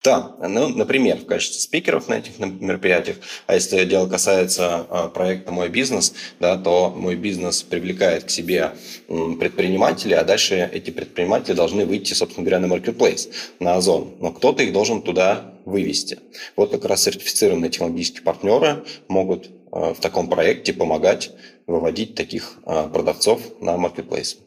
Да, 0.02 0.34
ну, 0.40 0.68
например, 0.68 1.18
в 1.18 1.26
качестве 1.26 1.60
спикеров 1.60 2.08
на 2.08 2.14
этих 2.14 2.38
мероприятиях, 2.38 3.18
а 3.46 3.54
если 3.54 3.84
дело 3.84 4.08
касается 4.08 4.86
а, 4.88 5.08
проекта 5.08 5.52
«Мой 5.52 5.68
бизнес», 5.68 6.14
да, 6.40 6.56
то 6.56 6.88
«Мой 6.88 7.16
бизнес» 7.16 7.62
привлекает 7.62 8.24
к 8.24 8.30
себе 8.30 8.72
предпринимателей, 9.06 10.14
а 10.14 10.24
дальше 10.24 10.70
эти 10.72 10.90
предприниматели 10.90 11.54
должны 11.54 11.84
выйти, 11.84 12.14
собственно 12.14 12.46
говоря, 12.46 12.66
на 12.66 12.72
marketplace, 12.72 13.30
на 13.58 13.74
Озон. 13.74 14.14
Но 14.20 14.32
кто-то 14.32 14.62
их 14.62 14.72
должен 14.72 15.02
туда 15.02 15.52
вывести. 15.66 16.18
Вот 16.56 16.70
как 16.70 16.86
раз 16.86 17.02
сертифицированные 17.02 17.70
технологические 17.70 18.22
партнеры 18.22 18.84
могут 19.08 19.50
а, 19.70 19.92
в 19.92 20.00
таком 20.00 20.30
проекте 20.30 20.72
помогать 20.72 21.30
выводить 21.66 22.14
таких 22.14 22.54
а, 22.64 22.88
продавцов 22.88 23.42
на 23.60 23.76
marketplace. 23.76 24.38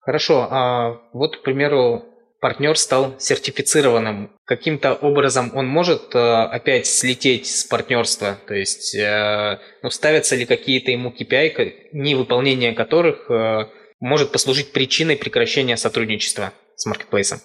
Хорошо, 0.00 0.46
а 0.50 1.00
вот, 1.12 1.36
к 1.38 1.42
примеру, 1.42 2.04
партнер 2.40 2.76
стал 2.76 3.14
сертифицированным. 3.18 4.32
Каким-то 4.44 4.94
образом 4.94 5.50
он 5.54 5.66
может 5.66 6.14
э, 6.14 6.18
опять 6.18 6.86
слететь 6.86 7.46
с 7.46 7.64
партнерства? 7.64 8.38
То 8.46 8.54
есть 8.54 8.94
э, 8.94 9.58
ну, 9.82 9.90
ставятся 9.90 10.36
ли 10.36 10.46
какие-то 10.46 10.90
ему 10.90 11.10
KPI, 11.10 11.90
невыполнение 11.92 12.72
которых 12.72 13.30
э, 13.30 13.68
может 14.00 14.32
послужить 14.32 14.72
причиной 14.72 15.16
прекращения 15.16 15.76
сотрудничества 15.76 16.52
с 16.76 16.86
маркетплейсом? 16.86 17.40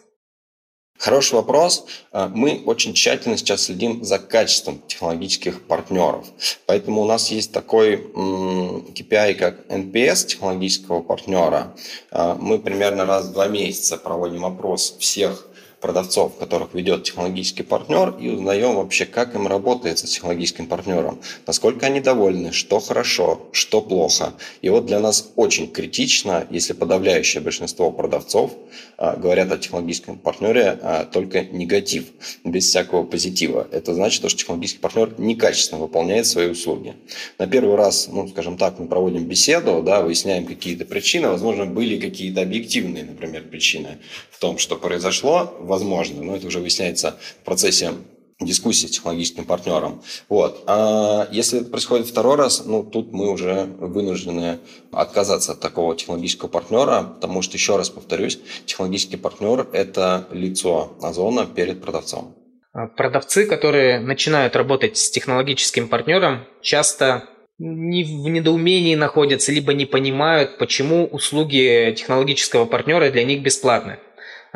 Хороший 0.97 1.35
вопрос. 1.35 1.85
А, 2.11 2.29
мы 2.29 2.63
очень 2.65 2.93
тщательно 2.93 3.37
сейчас 3.37 3.63
следим 3.63 4.03
за 4.03 4.17
качеством 4.17 4.81
технологических 4.87 5.67
партнеров. 5.67 6.25
Поэтому 6.65 7.01
у 7.01 7.05
нас 7.05 7.31
есть 7.31 7.51
такой 7.51 7.97
KPI, 7.97 9.33
как 9.35 9.67
NPS 9.67 10.27
технологического 10.27 11.01
партнера. 11.01 11.75
А, 12.11 12.35
мы 12.35 12.59
примерно 12.59 13.05
раз 13.05 13.25
в 13.25 13.33
два 13.33 13.47
месяца 13.47 13.97
проводим 13.97 14.45
опрос 14.45 14.95
всех 14.99 15.47
продавцов, 15.85 16.35
которых 16.39 16.73
ведет 16.73 17.03
технологический 17.03 17.61
партнер, 17.61 18.15
и 18.19 18.29
узнаем 18.29 18.77
вообще, 18.77 19.05
как 19.05 19.35
им 19.35 19.45
работает 19.45 19.99
с 19.99 20.01
технологическим 20.01 20.65
партнером, 20.65 21.19
насколько 21.45 21.85
они 21.85 21.99
довольны, 22.01 22.51
что 22.51 22.79
хорошо, 22.79 23.47
что 23.51 23.81
плохо. 23.81 24.33
И 24.63 24.69
вот 24.69 24.87
для 24.87 24.99
нас 24.99 25.31
очень 25.35 25.71
критично, 25.71 26.47
если 26.49 26.73
подавляющее 26.73 27.39
большинство 27.39 27.91
продавцов 27.91 28.53
а, 28.97 29.15
говорят 29.15 29.51
о 29.51 29.57
технологическом 29.59 30.17
партнере 30.17 30.79
а, 30.81 31.05
только 31.05 31.41
негатив, 31.43 32.05
без 32.43 32.65
всякого 32.65 33.03
позитива. 33.03 33.67
Это 33.71 33.93
значит, 33.93 34.17
что 34.17 34.29
технологический 34.29 34.79
партнер 34.79 35.13
некачественно 35.19 35.81
выполняет 35.81 36.25
свои 36.25 36.47
услуги. 36.47 36.95
На 37.37 37.45
первый 37.45 37.75
раз, 37.75 38.07
ну, 38.11 38.27
скажем 38.27 38.57
так, 38.57 38.79
мы 38.79 38.87
проводим 38.87 39.25
беседу, 39.25 39.83
да, 39.83 40.01
выясняем 40.01 40.47
какие-то 40.47 40.85
причины, 40.85 41.27
возможно, 41.27 41.67
были 41.67 41.99
какие-то 41.99 42.41
объективные, 42.41 43.03
например, 43.03 43.43
причины 43.43 43.99
в 44.31 44.39
том, 44.39 44.57
что 44.57 44.75
произошло, 44.75 45.53
возможно, 45.75 46.23
но 46.23 46.35
это 46.35 46.47
уже 46.47 46.59
выясняется 46.59 47.17
в 47.41 47.45
процессе 47.45 47.91
дискуссии 48.39 48.87
с 48.87 48.91
технологическим 48.91 49.45
партнером. 49.45 50.01
Вот. 50.29 50.63
А 50.67 51.27
если 51.31 51.61
это 51.61 51.69
происходит 51.69 52.07
второй 52.07 52.35
раз, 52.35 52.65
ну, 52.65 52.83
тут 52.83 53.11
мы 53.13 53.31
уже 53.31 53.65
вынуждены 53.79 54.59
отказаться 54.91 55.53
от 55.53 55.59
такого 55.59 55.95
технологического 55.95 56.49
партнера, 56.49 57.03
потому 57.15 57.41
что, 57.41 57.57
еще 57.57 57.77
раз 57.77 57.89
повторюсь, 57.89 58.39
технологический 58.65 59.17
партнер– 59.17 59.67
это 59.73 60.27
лицо 60.31 60.97
Озона 61.01 61.45
перед 61.45 61.81
продавцом. 61.81 62.35
А 62.73 62.87
продавцы, 62.87 63.45
которые 63.45 63.99
начинают 63.99 64.55
работать 64.55 64.97
с 64.97 65.09
технологическим 65.09 65.87
партнером, 65.87 66.45
часто 66.61 67.29
не 67.57 68.03
в 68.03 68.29
недоумении 68.29 68.95
находятся, 68.95 69.53
либо 69.53 69.73
не 69.73 69.85
понимают, 69.85 70.57
почему 70.57 71.05
услуги 71.05 71.93
технологического 71.97 72.65
партнера 72.65 73.09
для 73.11 73.23
них 73.23 73.41
бесплатны. 73.41 73.97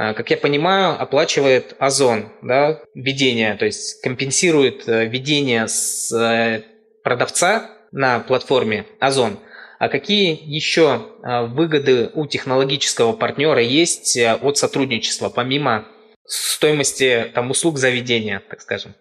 А, 0.02 0.14
как 0.14 0.30
я 0.30 0.38
понимаю, 0.38 0.98
оплачивает 0.98 1.76
Озон, 1.78 2.32
да, 2.42 2.80
ведение, 2.94 3.56
то 3.56 3.66
есть 3.66 4.02
компенсирует 4.02 4.88
э, 4.88 5.06
ведение 5.08 5.68
с 5.68 6.10
э, 6.14 6.64
продавца 7.04 7.70
на 7.92 8.22
платформе 8.22 8.86
Озон. 9.02 9.40
А 9.78 9.90
какие 9.90 10.40
еще 10.42 11.06
э, 11.22 11.48
выгоды 11.48 12.12
у 12.14 12.28
технологического 12.28 13.12
партнера 13.12 13.62
есть 13.62 14.18
от 14.18 14.58
сотрудничества, 14.58 15.28
помимо 15.28 15.86
стоимости 16.26 17.30
там, 17.36 17.52
услуг 17.52 17.78
заведения, 17.78 18.42
так 18.50 18.62
скажем? 18.62 18.96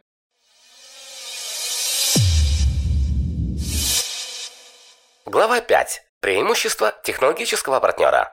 Глава 5.27 5.61
5. 5.61 6.03
Преимущества 6.21 6.93
технологического 7.05 7.79
партнера. 7.79 8.33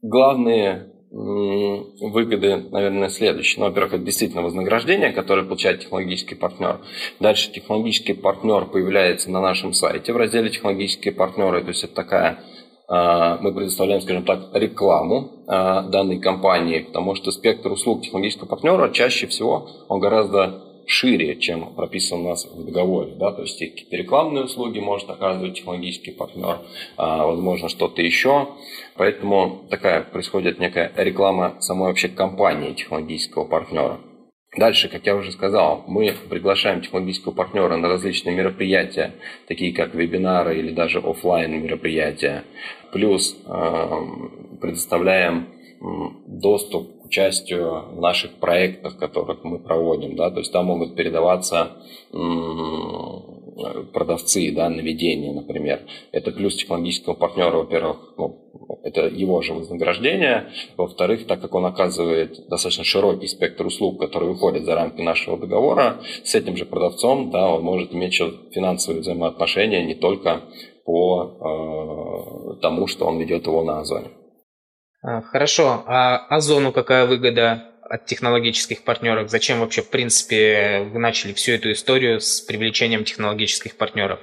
Главные 0.00 1.01
выгоды, 1.12 2.56
наверное, 2.70 3.10
следующие. 3.10 3.60
Ну, 3.60 3.68
во-первых, 3.68 3.94
это 3.94 4.02
действительно 4.02 4.42
вознаграждение, 4.42 5.12
которое 5.12 5.44
получает 5.44 5.80
технологический 5.80 6.34
партнер. 6.34 6.80
Дальше 7.20 7.52
технологический 7.52 8.14
партнер 8.14 8.64
появляется 8.64 9.30
на 9.30 9.40
нашем 9.40 9.74
сайте 9.74 10.12
в 10.12 10.16
разделе 10.16 10.48
«Технологические 10.48 11.12
партнеры». 11.12 11.60
То 11.60 11.68
есть 11.68 11.84
это 11.84 11.94
такая 11.94 12.38
а, 12.88 13.38
мы 13.40 13.54
предоставляем, 13.54 14.00
скажем 14.00 14.24
так, 14.24 14.50
рекламу 14.54 15.44
а, 15.46 15.82
данной 15.82 16.18
компании, 16.18 16.80
потому 16.80 17.14
что 17.14 17.30
спектр 17.30 17.72
услуг 17.72 18.02
технологического 18.02 18.48
партнера 18.48 18.90
чаще 18.90 19.26
всего 19.26 19.68
он 19.88 20.00
гораздо 20.00 20.71
шире, 20.86 21.36
чем 21.36 21.74
прописано 21.74 22.20
у 22.20 22.28
нас 22.30 22.44
в 22.44 22.64
договоре. 22.64 23.12
Да? 23.16 23.32
То 23.32 23.42
есть 23.42 23.58
какие-то 23.58 23.96
рекламные 23.96 24.44
услуги 24.44 24.78
может 24.78 25.08
оказывать 25.10 25.54
технологический 25.54 26.12
партнер, 26.12 26.60
а, 26.96 27.26
возможно, 27.26 27.68
что-то 27.68 28.02
еще. 28.02 28.48
Поэтому 28.96 29.64
такая 29.70 30.02
происходит 30.02 30.58
некая 30.58 30.92
реклама 30.96 31.56
самой 31.60 31.88
вообще 31.88 32.08
компании 32.08 32.74
технологического 32.74 33.44
партнера. 33.44 34.00
Дальше, 34.56 34.90
как 34.90 35.06
я 35.06 35.16
уже 35.16 35.32
сказал, 35.32 35.82
мы 35.86 36.14
приглашаем 36.28 36.82
технологического 36.82 37.32
партнера 37.32 37.74
на 37.76 37.88
различные 37.88 38.36
мероприятия, 38.36 39.14
такие 39.48 39.72
как 39.72 39.94
вебинары 39.94 40.58
или 40.58 40.72
даже 40.72 40.98
офлайн 40.98 41.52
мероприятия. 41.62 42.44
Плюс 42.92 43.34
э, 43.46 43.98
предоставляем 44.60 45.48
доступ 46.26 47.01
участию 47.12 47.94
в 47.94 48.00
наших 48.00 48.32
проектах, 48.40 48.96
которых 48.96 49.44
мы 49.44 49.58
проводим, 49.58 50.16
да, 50.16 50.30
то 50.30 50.38
есть 50.38 50.50
там 50.50 50.64
могут 50.66 50.96
передаваться 50.96 51.72
продавцы, 53.92 54.50
да, 54.50 54.70
наведения, 54.70 55.34
например. 55.34 55.82
Это 56.10 56.32
плюс 56.32 56.56
технологического 56.56 57.12
партнера, 57.12 57.58
во-первых, 57.58 58.14
ну, 58.16 58.78
это 58.82 59.08
его 59.08 59.42
же 59.42 59.52
вознаграждение. 59.52 60.48
Во-вторых, 60.78 61.26
так 61.26 61.42
как 61.42 61.54
он 61.54 61.66
оказывает 61.66 62.48
достаточно 62.48 62.84
широкий 62.84 63.28
спектр 63.28 63.66
услуг, 63.66 64.00
которые 64.00 64.32
выходят 64.32 64.64
за 64.64 64.74
рамки 64.74 65.02
нашего 65.02 65.36
договора, 65.36 66.00
с 66.24 66.34
этим 66.34 66.56
же 66.56 66.64
продавцом, 66.64 67.30
да, 67.30 67.50
он 67.50 67.62
может 67.62 67.92
иметь 67.92 68.14
финансовые 68.52 69.02
взаимоотношения 69.02 69.84
не 69.84 69.94
только 69.94 70.40
по 70.86 72.56
э, 72.56 72.60
тому, 72.62 72.86
что 72.86 73.04
он 73.04 73.18
ведет 73.18 73.46
его 73.46 73.62
на 73.62 73.80
Озоне. 73.80 74.08
А, 75.02 75.20
хорошо, 75.20 75.82
а 75.86 76.26
Озону 76.28 76.72
какая 76.72 77.06
выгода 77.06 77.64
от 77.82 78.06
технологических 78.06 78.84
партнеров? 78.84 79.30
Зачем 79.30 79.60
вообще, 79.60 79.82
в 79.82 79.90
принципе, 79.90 80.88
вы 80.92 81.00
начали 81.00 81.32
всю 81.32 81.52
эту 81.52 81.72
историю 81.72 82.20
с 82.20 82.40
привлечением 82.40 83.04
технологических 83.04 83.76
партнеров? 83.76 84.20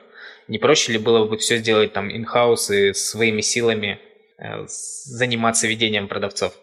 Не 0.47 0.57
проще 0.57 0.93
ли 0.93 0.97
было 0.97 1.25
бы 1.25 1.37
все 1.37 1.57
сделать 1.57 1.91
там 1.91 2.09
in-house 2.09 2.73
и 2.73 2.93
своими 2.93 3.41
силами 3.41 3.99
э, 4.37 4.65
заниматься 4.67 5.67
ведением 5.67 6.07
продавцов? 6.07 6.53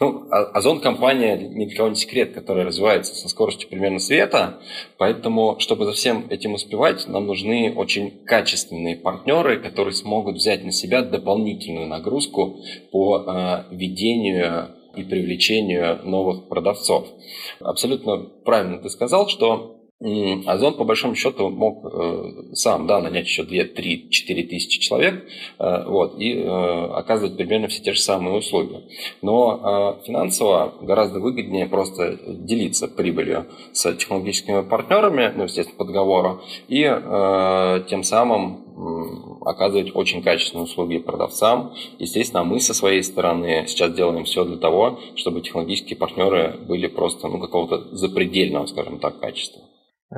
Ну, 0.00 0.26
а, 0.30 0.42
Озон 0.54 0.80
компания 0.80 1.36
ни 1.36 1.66
для 1.66 1.76
кого 1.76 1.88
не 1.88 1.94
секрет, 1.94 2.32
которая 2.32 2.64
развивается 2.64 3.14
со 3.14 3.28
скоростью 3.28 3.68
примерно 3.68 4.00
света, 4.00 4.58
поэтому, 4.98 5.56
чтобы 5.60 5.84
за 5.84 5.92
всем 5.92 6.26
этим 6.30 6.54
успевать, 6.54 7.06
нам 7.06 7.26
нужны 7.26 7.72
очень 7.76 8.24
качественные 8.24 8.96
партнеры, 8.96 9.60
которые 9.60 9.94
смогут 9.94 10.36
взять 10.36 10.64
на 10.64 10.72
себя 10.72 11.02
дополнительную 11.02 11.86
нагрузку 11.86 12.58
по 12.90 13.18
э, 13.18 13.74
ведению 13.74 14.70
и 14.96 15.04
привлечению 15.04 16.00
новых 16.04 16.48
продавцов. 16.48 17.06
Абсолютно 17.60 18.18
правильно 18.44 18.78
ты 18.78 18.90
сказал, 18.90 19.28
что 19.28 19.83
Озон, 20.04 20.74
по 20.74 20.84
большому 20.84 21.14
счету, 21.14 21.48
мог 21.48 21.82
э, 21.82 22.52
сам 22.52 22.86
да, 22.86 23.00
нанять 23.00 23.24
еще 23.24 23.42
2, 23.42 23.74
3, 23.74 24.10
4 24.10 24.42
тысячи 24.42 24.78
человек 24.78 25.24
э, 25.58 25.84
вот, 25.86 26.20
и 26.20 26.34
э, 26.34 26.46
оказывать 26.46 27.38
примерно 27.38 27.68
все 27.68 27.82
те 27.82 27.94
же 27.94 28.00
самые 28.02 28.36
услуги. 28.36 28.82
Но 29.22 29.98
финансово 30.04 30.74
гораздо 30.82 31.20
выгоднее 31.20 31.66
просто 31.66 32.18
делиться 32.26 32.86
прибылью 32.86 33.46
с 33.72 33.90
технологическими 33.94 34.60
партнерами, 34.60 35.32
ну, 35.34 35.44
естественно, 35.44 35.78
по 35.78 35.84
договору, 35.86 36.42
и 36.68 36.82
тем 37.88 38.02
самым 38.02 39.40
оказывать 39.46 39.94
очень 39.94 40.22
качественные 40.22 40.64
услуги 40.64 40.98
продавцам. 40.98 41.72
Естественно, 41.98 42.44
мы 42.44 42.60
со 42.60 42.74
своей 42.74 43.02
стороны 43.02 43.64
сейчас 43.66 43.94
делаем 43.94 44.24
все 44.24 44.44
для 44.44 44.56
того, 44.56 44.98
чтобы 45.16 45.40
технологические 45.40 45.96
партнеры 45.96 46.58
были 46.66 46.88
просто 46.88 47.28
ну, 47.28 47.38
какого-то 47.38 47.96
запредельного, 47.96 48.66
скажем 48.66 48.98
так, 48.98 49.18
качества. 49.20 49.62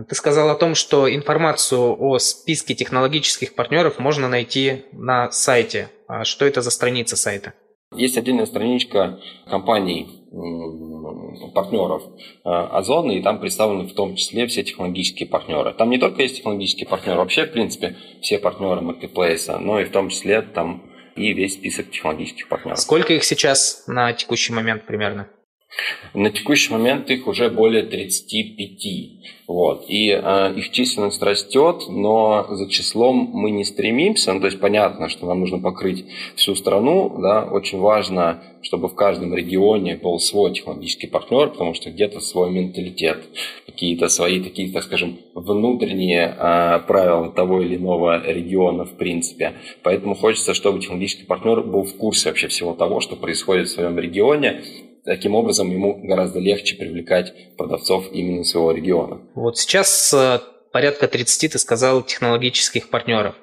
Ты 0.09 0.15
сказал 0.15 0.51
о 0.51 0.57
том, 0.57 0.75
что 0.75 1.13
информацию 1.13 1.97
о 1.99 2.19
списке 2.19 2.75
технологических 2.75 3.55
партнеров 3.55 3.99
можно 3.99 4.29
найти 4.29 4.85
на 4.93 5.31
сайте. 5.31 5.91
А 6.07 6.25
что 6.25 6.45
это 6.45 6.61
за 6.61 6.71
страница 6.71 7.17
сайта? 7.17 7.55
Есть 7.95 8.19
отдельная 8.19 8.47
страничка 8.47 9.21
компаний, 9.49 10.27
партнеров 11.55 12.03
э, 12.45 12.49
Озона, 12.49 13.13
и 13.13 13.23
там 13.23 13.41
представлены 13.41 13.89
в 13.89 13.95
том 13.95 14.17
числе 14.17 14.47
все 14.47 14.65
технологические 14.65 15.29
партнеры. 15.29 15.73
Там 15.73 15.91
не 15.91 15.99
только 15.99 16.23
есть 16.23 16.37
технологические 16.37 16.89
партнеры, 16.89 17.19
вообще, 17.19 17.47
в 17.47 17.53
принципе, 17.53 17.97
все 18.21 18.39
партнеры 18.39 18.81
маркетплейса, 18.81 19.59
но 19.59 19.81
и 19.81 19.85
в 19.85 19.93
том 19.93 20.09
числе 20.11 20.43
там 20.43 20.91
и 21.15 21.33
весь 21.33 21.55
список 21.55 21.91
технологических 21.91 22.49
партнеров. 22.49 22.79
Сколько 22.79 23.15
их 23.15 23.25
сейчас 23.25 23.85
на 23.87 24.13
текущий 24.13 24.53
момент 24.53 24.85
примерно? 24.85 25.29
На 26.15 26.31
текущий 26.31 26.73
момент 26.73 27.11
их 27.11 27.27
уже 27.27 27.51
более 27.51 27.83
35. 27.83 29.47
Вот. 29.47 29.85
И 29.89 30.11
э, 30.11 30.55
их 30.57 30.71
численность 30.71 31.23
растет, 31.23 31.85
но 31.89 32.47
за 32.51 32.69
числом 32.69 33.31
мы 33.33 33.51
не 33.51 33.65
стремимся. 33.65 34.33
Ну, 34.33 34.41
то 34.41 34.47
есть 34.47 34.59
понятно, 34.59 35.09
что 35.09 35.27
нам 35.27 35.41
нужно 35.41 35.59
покрыть 35.59 36.05
всю 36.35 36.55
страну. 36.55 37.17
Да? 37.21 37.45
Очень 37.45 37.79
важно, 37.79 38.43
чтобы 38.63 38.89
в 38.89 38.95
каждом 38.95 39.35
регионе 39.35 39.97
был 39.97 40.19
свой 40.19 40.53
технологический 40.53 41.07
партнер, 41.07 41.51
потому 41.51 41.75
что 41.75 41.91
где-то 41.91 42.21
свой 42.21 42.51
менталитет, 42.51 43.25
какие-то 43.67 44.09
свои 44.09 44.43
такие, 44.43 44.73
так 44.73 44.83
скажем, 44.83 45.19
внутренние 45.35 46.35
э, 46.37 46.81
правила 46.87 47.31
того 47.31 47.63
или 47.63 47.77
иного 47.77 48.27
региона 48.27 48.85
в 48.85 48.97
принципе. 48.97 49.53
Поэтому 49.83 50.15
хочется, 50.15 50.55
чтобы 50.55 50.81
технологический 50.81 51.25
партнер 51.25 51.61
был 51.61 51.85
в 51.85 51.97
курсе 51.97 52.31
вообще 52.31 52.49
всего 52.49 52.75
того, 52.75 53.01
что 53.01 53.15
происходит 53.15 53.69
в 53.69 53.73
своем 53.73 53.99
регионе, 53.99 54.63
Таким 55.07 55.37
образом, 55.37 55.71
ему 55.71 56.01
гораздо 56.03 56.41
легче 56.41 56.75
привлекать 56.75 57.33
продавцов 57.57 58.07
именно 58.13 58.43
своего 58.43 58.73
региона. 58.73 59.21
Вот 59.37 59.57
сейчас 59.57 60.13
э, 60.13 60.41
порядка 60.73 61.07
30, 61.07 61.53
ты 61.53 61.59
сказал, 61.61 62.03
технологических 62.03 62.89
партнеров. 62.89 63.37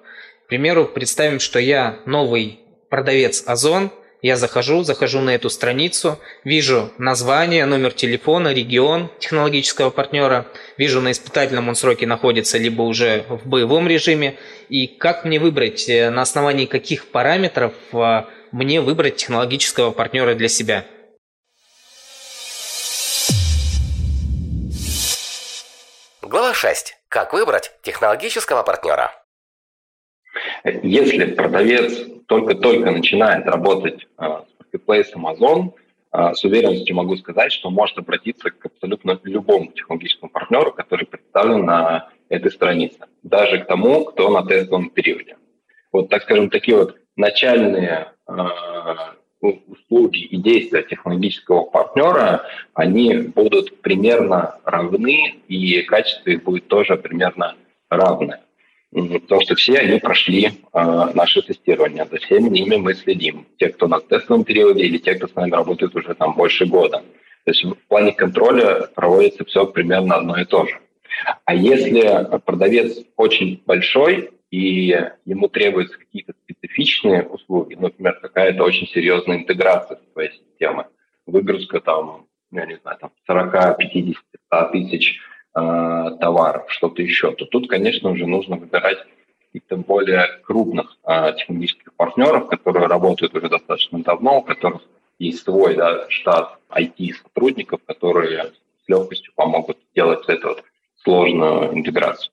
К 0.45 0.49
примеру, 0.49 0.85
представим, 0.85 1.39
что 1.39 1.59
я 1.59 1.99
новый 2.05 2.59
продавец 2.89 3.45
Озон, 3.47 3.91
я 4.21 4.35
захожу, 4.35 4.83
захожу 4.83 5.21
на 5.21 5.35
эту 5.35 5.49
страницу, 5.49 6.19
вижу 6.43 6.91
название, 6.97 7.65
номер 7.65 7.93
телефона, 7.93 8.53
регион 8.53 9.09
технологического 9.19 9.89
партнера, 9.89 10.47
вижу 10.77 10.99
на 10.99 11.13
испытательном 11.13 11.69
он 11.69 11.75
сроке 11.75 12.05
находится, 12.05 12.57
либо 12.57 12.81
уже 12.81 13.23
в 13.29 13.47
боевом 13.47 13.87
режиме, 13.87 14.35
и 14.67 14.87
как 14.87 15.23
мне 15.23 15.39
выбрать, 15.39 15.87
э, 15.87 16.09
на 16.09 16.23
основании 16.23 16.65
каких 16.65 17.07
параметров 17.07 17.73
э, 17.93 18.23
мне 18.51 18.81
выбрать 18.81 19.15
технологического 19.15 19.91
партнера 19.91 20.35
для 20.35 20.49
себя. 20.49 20.85
Глава 26.33 26.55
6. 26.55 26.95
Как 27.09 27.31
выбрать 27.31 27.71
технологического 27.83 28.63
партнера? 28.63 29.11
Если 30.81 31.25
продавец 31.25 32.07
только-только 32.27 32.89
начинает 32.89 33.45
работать 33.45 34.07
э, 34.17 34.23
с 34.23 34.57
Marketplace 34.59 35.13
Amazon, 35.15 35.73
э, 36.11 36.33
с 36.33 36.43
уверенностью 36.43 36.95
могу 36.95 37.17
сказать, 37.17 37.51
что 37.51 37.69
может 37.69 37.99
обратиться 37.99 38.49
к 38.49 38.65
абсолютно 38.65 39.19
любому 39.25 39.71
технологическому 39.73 40.31
партнеру, 40.31 40.73
который 40.73 41.05
представлен 41.05 41.65
на 41.65 42.09
этой 42.29 42.49
странице, 42.49 42.97
даже 43.21 43.59
к 43.59 43.67
тому, 43.67 44.03
кто 44.05 44.31
на 44.31 44.43
тестовом 44.43 44.89
периоде. 44.89 45.37
Вот, 45.91 46.09
так 46.09 46.23
скажем, 46.23 46.49
такие 46.49 46.77
вот 46.77 46.97
начальные 47.15 48.11
э, 48.27 48.33
услуги 49.43 50.19
и 50.19 50.37
действия 50.37 50.83
технологического 50.83 51.63
партнера, 51.63 52.45
они 52.73 53.15
будут 53.15 53.81
примерно 53.81 54.59
равны, 54.63 55.35
и 55.47 55.81
качество 55.81 56.29
их 56.29 56.43
будет 56.43 56.67
тоже 56.67 56.95
примерно 56.97 57.55
равное. 57.89 58.41
Потому 58.91 59.41
что 59.41 59.55
все 59.55 59.79
они 59.79 59.99
прошли 59.99 60.45
э, 60.45 60.51
наше 61.15 61.41
тестирование. 61.41 62.05
За 62.11 62.17
всеми 62.17 62.49
ними 62.49 62.75
мы 62.75 62.93
следим. 62.93 63.47
Те, 63.57 63.69
кто 63.69 63.87
на 63.87 63.99
тестовом 63.99 64.43
периоде, 64.43 64.83
или 64.83 64.99
те, 64.99 65.15
кто 65.15 65.27
с 65.27 65.33
нами 65.33 65.51
работает 65.51 65.95
уже 65.95 66.13
там 66.13 66.35
больше 66.35 66.65
года. 66.65 67.03
То 67.45 67.51
есть 67.51 67.63
в 67.63 67.75
плане 67.87 68.11
контроля 68.11 68.87
проводится 68.93 69.43
все 69.45 69.65
примерно 69.65 70.15
одно 70.15 70.37
и 70.37 70.45
то 70.45 70.65
же. 70.67 70.79
А 71.45 71.55
если 71.55 72.39
продавец 72.45 72.99
очень 73.17 73.61
большой, 73.65 74.31
и 74.53 74.95
ему 75.25 75.47
требуются 75.47 75.97
какие-то 75.97 76.33
специфичные 76.43 77.23
услуги, 77.23 77.73
например, 77.73 78.19
какая-то 78.21 78.63
очень 78.63 78.85
серьезная 78.85 79.37
интеграция 79.37 79.97
с 79.97 80.13
твоей 80.13 80.31
системы, 80.31 80.85
выгрузка 81.25 81.79
там, 81.79 82.27
ну, 82.51 82.59
я 82.59 82.67
не 82.67 82.77
знаю, 82.77 82.99
там 82.99 83.09
40, 83.25 83.77
50, 83.79 84.15
100 84.45 84.69
тысяч 84.71 85.19
э, 85.55 85.59
товаров, 86.21 86.65
что-то 86.67 87.01
еще, 87.01 87.31
то 87.31 87.45
тут, 87.45 87.67
конечно, 87.67 88.11
уже 88.11 88.27
нужно 88.27 88.57
выбирать 88.57 88.99
каких-то 89.47 89.77
более 89.77 90.27
крупных 90.43 90.99
э, 91.03 91.33
технологических 91.35 91.91
партнеров, 91.95 92.47
которые 92.47 92.85
работают 92.85 93.33
уже 93.33 93.49
достаточно 93.49 94.03
давно, 94.03 94.37
у 94.37 94.43
которых 94.43 94.83
есть 95.17 95.43
свой 95.43 95.73
да, 95.75 96.07
штат 96.09 96.59
IT-сотрудников, 96.69 97.81
которые 97.87 98.51
с 98.85 98.87
легкостью 98.87 99.33
помогут 99.35 99.79
сделать 99.93 100.29
эту 100.29 100.49
вот 100.49 100.63
сложную 101.03 101.73
интеграцию. 101.73 102.32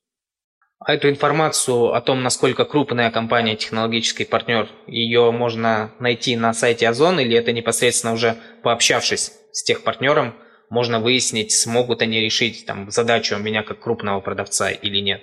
А 0.91 0.95
эту 0.95 1.09
информацию 1.09 1.95
о 1.95 2.01
том, 2.01 2.25
насколько 2.25 2.65
крупная 2.65 3.13
компания 3.13 3.55
технологический 3.55 4.25
партнер, 4.25 4.67
ее 4.89 5.31
можно 5.31 5.93
найти 6.01 6.35
на 6.35 6.53
сайте 6.53 6.89
Озон 6.89 7.21
или 7.21 7.37
это 7.37 7.53
непосредственно 7.53 8.13
уже 8.13 8.35
пообщавшись 8.65 9.31
с 9.53 9.63
тех 9.63 9.85
партнером, 9.85 10.35
можно 10.69 10.99
выяснить, 10.99 11.53
смогут 11.53 12.03
они 12.03 12.21
решить 12.21 12.67
там, 12.67 12.91
задачу 12.91 13.37
у 13.37 13.39
меня 13.39 13.63
как 13.63 13.79
крупного 13.79 14.19
продавца 14.19 14.69
или 14.73 14.99
нет? 14.99 15.23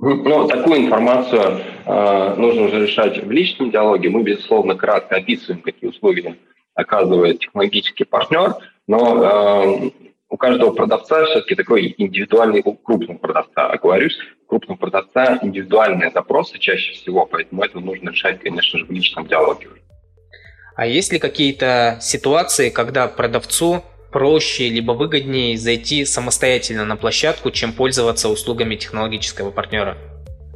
Ну, 0.00 0.48
такую 0.48 0.86
информацию 0.86 1.60
э, 1.86 2.34
нужно 2.34 2.62
уже 2.62 2.86
решать 2.88 3.22
в 3.22 3.30
личном 3.30 3.70
диалоге. 3.70 4.10
Мы, 4.10 4.24
безусловно, 4.24 4.74
кратко 4.74 5.14
описываем, 5.14 5.62
какие 5.62 5.90
услуги 5.90 6.36
оказывает 6.74 7.38
технологический 7.38 8.02
партнер, 8.02 8.56
но 8.88 9.84
э, 9.84 9.90
у 10.30 10.36
каждого 10.36 10.72
продавца 10.72 11.24
все-таки 11.24 11.54
такой 11.54 11.94
индивидуальный, 11.96 12.62
у 12.64 12.74
крупного 12.74 13.18
продавца, 13.18 13.66
оговорюсь, 13.66 14.18
крупного 14.46 14.78
продавца 14.78 15.38
индивидуальные 15.42 16.10
запросы 16.10 16.58
чаще 16.58 16.92
всего, 16.92 17.26
поэтому 17.26 17.62
это 17.62 17.80
нужно 17.80 18.10
решать, 18.10 18.40
конечно 18.40 18.78
же, 18.78 18.84
в 18.84 18.90
личном 18.90 19.26
диалоге. 19.26 19.68
А 20.76 20.86
есть 20.86 21.12
ли 21.12 21.18
какие-то 21.18 21.98
ситуации, 22.00 22.70
когда 22.70 23.08
продавцу 23.08 23.82
проще 24.12 24.68
либо 24.68 24.92
выгоднее 24.92 25.56
зайти 25.56 26.04
самостоятельно 26.04 26.84
на 26.84 26.96
площадку, 26.96 27.50
чем 27.50 27.72
пользоваться 27.72 28.28
услугами 28.28 28.76
технологического 28.76 29.50
партнера? 29.50 29.96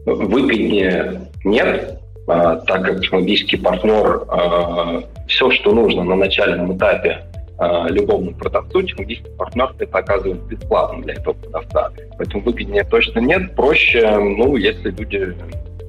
Выгоднее 0.04 1.30
нет, 1.44 1.98
а, 2.28 2.56
так 2.56 2.84
как 2.84 3.00
технологический 3.00 3.56
партнер 3.56 4.24
а, 4.28 5.02
все, 5.28 5.50
что 5.50 5.72
нужно 5.72 6.04
на 6.04 6.14
начальном 6.14 6.76
этапе 6.76 7.24
э, 7.62 7.92
любому 7.92 8.32
продавцу, 8.34 8.82
технологический 8.82 9.30
партнер 9.36 9.72
это 9.78 9.98
оказывает 9.98 10.42
бесплатно 10.42 11.02
для 11.02 11.14
этого 11.14 11.34
продавца. 11.34 11.90
Поэтому 12.18 12.42
выгоднее 12.42 12.84
точно 12.84 13.20
нет. 13.20 13.54
Проще, 13.54 14.18
ну, 14.18 14.56
если 14.56 14.90
люди 14.90 15.34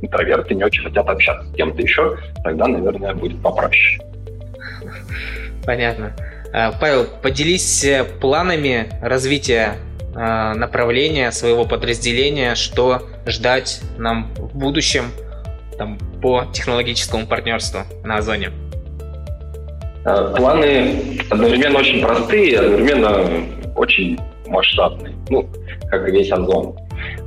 интроверты 0.02 0.54
не 0.54 0.64
очень 0.64 0.84
хотят 0.84 1.08
общаться 1.08 1.48
с 1.48 1.54
кем-то 1.56 1.82
еще, 1.82 2.18
тогда, 2.44 2.68
наверное, 2.68 3.14
будет 3.14 3.42
попроще. 3.42 4.02
Понятно. 5.66 6.14
А, 6.54 6.72
Павел, 6.72 7.06
поделись 7.22 7.84
э, 7.84 8.04
планами 8.04 8.90
развития 9.02 9.78
а, 10.16 10.54
направления 10.54 11.32
своего 11.32 11.66
подразделения, 11.66 12.56
что 12.56 13.10
ждать 13.26 13.82
нам 13.98 14.32
в 14.36 14.56
будущем 14.56 15.06
там, 15.78 15.98
по 16.22 16.46
технологическому 16.54 17.26
партнерству 17.26 17.82
на 18.04 18.18
Озоне. 18.18 18.52
Э, 20.06 20.34
планы 20.36 21.20
одновременно 21.30 21.80
очень 21.80 22.02
простые, 22.02 22.60
одновременно 22.60 23.46
очень 23.76 24.20
масштабные, 24.48 25.14
ну, 25.30 25.48
как 25.90 26.08
и 26.08 26.12
весь 26.12 26.32
Озон. 26.32 26.76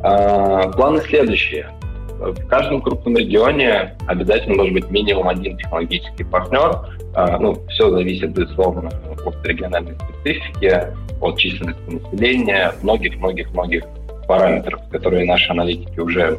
Э, 0.03 0.71
планы 0.73 1.01
следующие. 1.03 1.71
в 2.19 2.47
каждом 2.47 2.81
крупном 2.81 3.17
регионе 3.17 3.95
обязательно 4.07 4.57
должен 4.57 4.75
быть 4.75 4.91
минимум 4.91 5.29
один 5.29 5.57
технологический 5.59 6.25
партнер. 6.25 6.97
А, 7.15 7.39
ну, 7.39 7.57
все 7.69 7.91
зависит, 7.91 8.33
безусловно, 8.33 8.91
от 9.25 9.47
региональной 9.47 9.97
специфики, 9.97 10.95
от 11.21 11.39
численности 11.39 11.91
населения, 11.91 12.73
многих-многих-многих 12.83 13.85
параметров, 14.27 14.81
которые 14.91 15.27
наши 15.27 15.51
аналитики 15.51 15.99
уже 15.99 16.39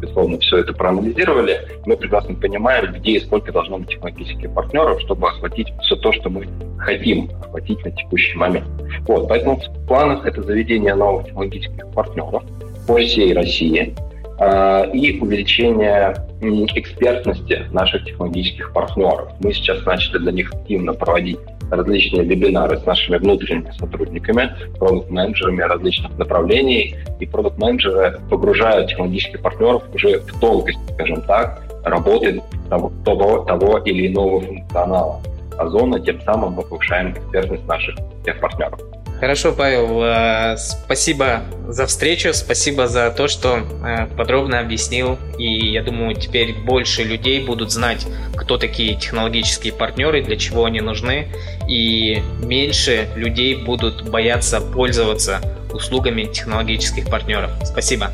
безусловно, 0.00 0.38
все 0.38 0.58
это 0.58 0.72
проанализировали. 0.72 1.60
Мы 1.86 1.96
прекрасно 1.96 2.34
понимаем, 2.34 2.92
где 2.92 3.12
и 3.12 3.20
сколько 3.20 3.52
должно 3.52 3.78
быть 3.78 3.88
технологических 3.88 4.52
партнеров, 4.52 5.00
чтобы 5.00 5.28
охватить 5.28 5.68
все 5.82 5.96
то, 5.96 6.12
что 6.12 6.30
мы 6.30 6.46
хотим 6.78 7.30
охватить 7.40 7.84
на 7.84 7.90
текущий 7.90 8.36
момент. 8.36 8.66
Вот, 9.06 9.28
поэтому 9.28 9.56
в 9.56 9.86
планах 9.86 10.26
это 10.26 10.42
заведение 10.42 10.94
новых 10.94 11.26
технологических 11.26 11.90
партнеров 11.92 12.42
по 12.86 12.96
всей 12.98 13.32
России 13.34 13.94
э, 14.38 14.90
и 14.92 15.18
увеличение 15.20 16.14
экспертности 16.40 17.62
наших 17.72 18.04
технологических 18.04 18.72
партнеров. 18.72 19.30
Мы 19.40 19.52
сейчас 19.52 19.84
начали 19.84 20.18
для 20.18 20.32
них 20.32 20.52
активно 20.52 20.92
проводить 20.92 21.38
различные 21.70 22.24
вебинары 22.24 22.78
с 22.78 22.86
нашими 22.86 23.16
внутренними 23.18 23.70
сотрудниками, 23.72 24.50
продукт-менеджерами 24.78 25.62
различных 25.62 26.16
направлений, 26.18 26.96
и 27.20 27.26
продукт-менеджеры 27.26 28.20
погружают 28.30 28.88
технологических 28.88 29.42
партнеров 29.42 29.82
уже 29.94 30.20
в 30.20 30.40
тонкость, 30.40 30.78
скажем 30.94 31.22
так, 31.22 31.62
работы 31.84 32.42
того, 32.68 32.92
того, 33.04 33.44
того 33.44 33.78
или 33.78 34.08
иного 34.08 34.40
функционала 34.40 35.20
Озона, 35.58 35.98
тем 36.00 36.20
самым 36.22 36.52
мы 36.52 36.62
повышаем 36.62 37.12
экспертность 37.12 37.66
наших 37.66 37.96
тех 38.24 38.38
партнеров. 38.40 38.80
Хорошо, 39.18 39.52
Павел, 39.52 40.02
э, 40.02 40.56
спасибо 40.58 41.42
за 41.68 41.86
встречу, 41.86 42.34
спасибо 42.34 42.86
за 42.86 43.10
то, 43.10 43.28
что 43.28 43.60
э, 43.82 44.06
подробно 44.14 44.60
объяснил. 44.60 45.18
И 45.38 45.70
я 45.70 45.82
думаю, 45.82 46.14
теперь 46.14 46.52
больше 46.52 47.02
людей 47.02 47.42
будут 47.44 47.72
знать, 47.72 48.06
кто 48.36 48.58
такие 48.58 48.94
технологические 48.94 49.72
партнеры, 49.72 50.22
для 50.22 50.36
чего 50.36 50.66
они 50.66 50.82
нужны, 50.82 51.28
и 51.66 52.22
меньше 52.42 53.08
людей 53.16 53.54
будут 53.54 54.06
бояться 54.08 54.60
пользоваться 54.60 55.40
услугами 55.72 56.24
технологических 56.24 57.08
партнеров. 57.08 57.50
Спасибо. 57.64 58.10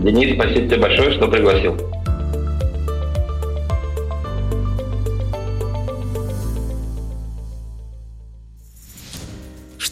Денис, 0.00 0.34
спасибо 0.34 0.66
тебе 0.66 0.76
большое, 0.78 1.12
что 1.12 1.28
пригласил. 1.28 2.03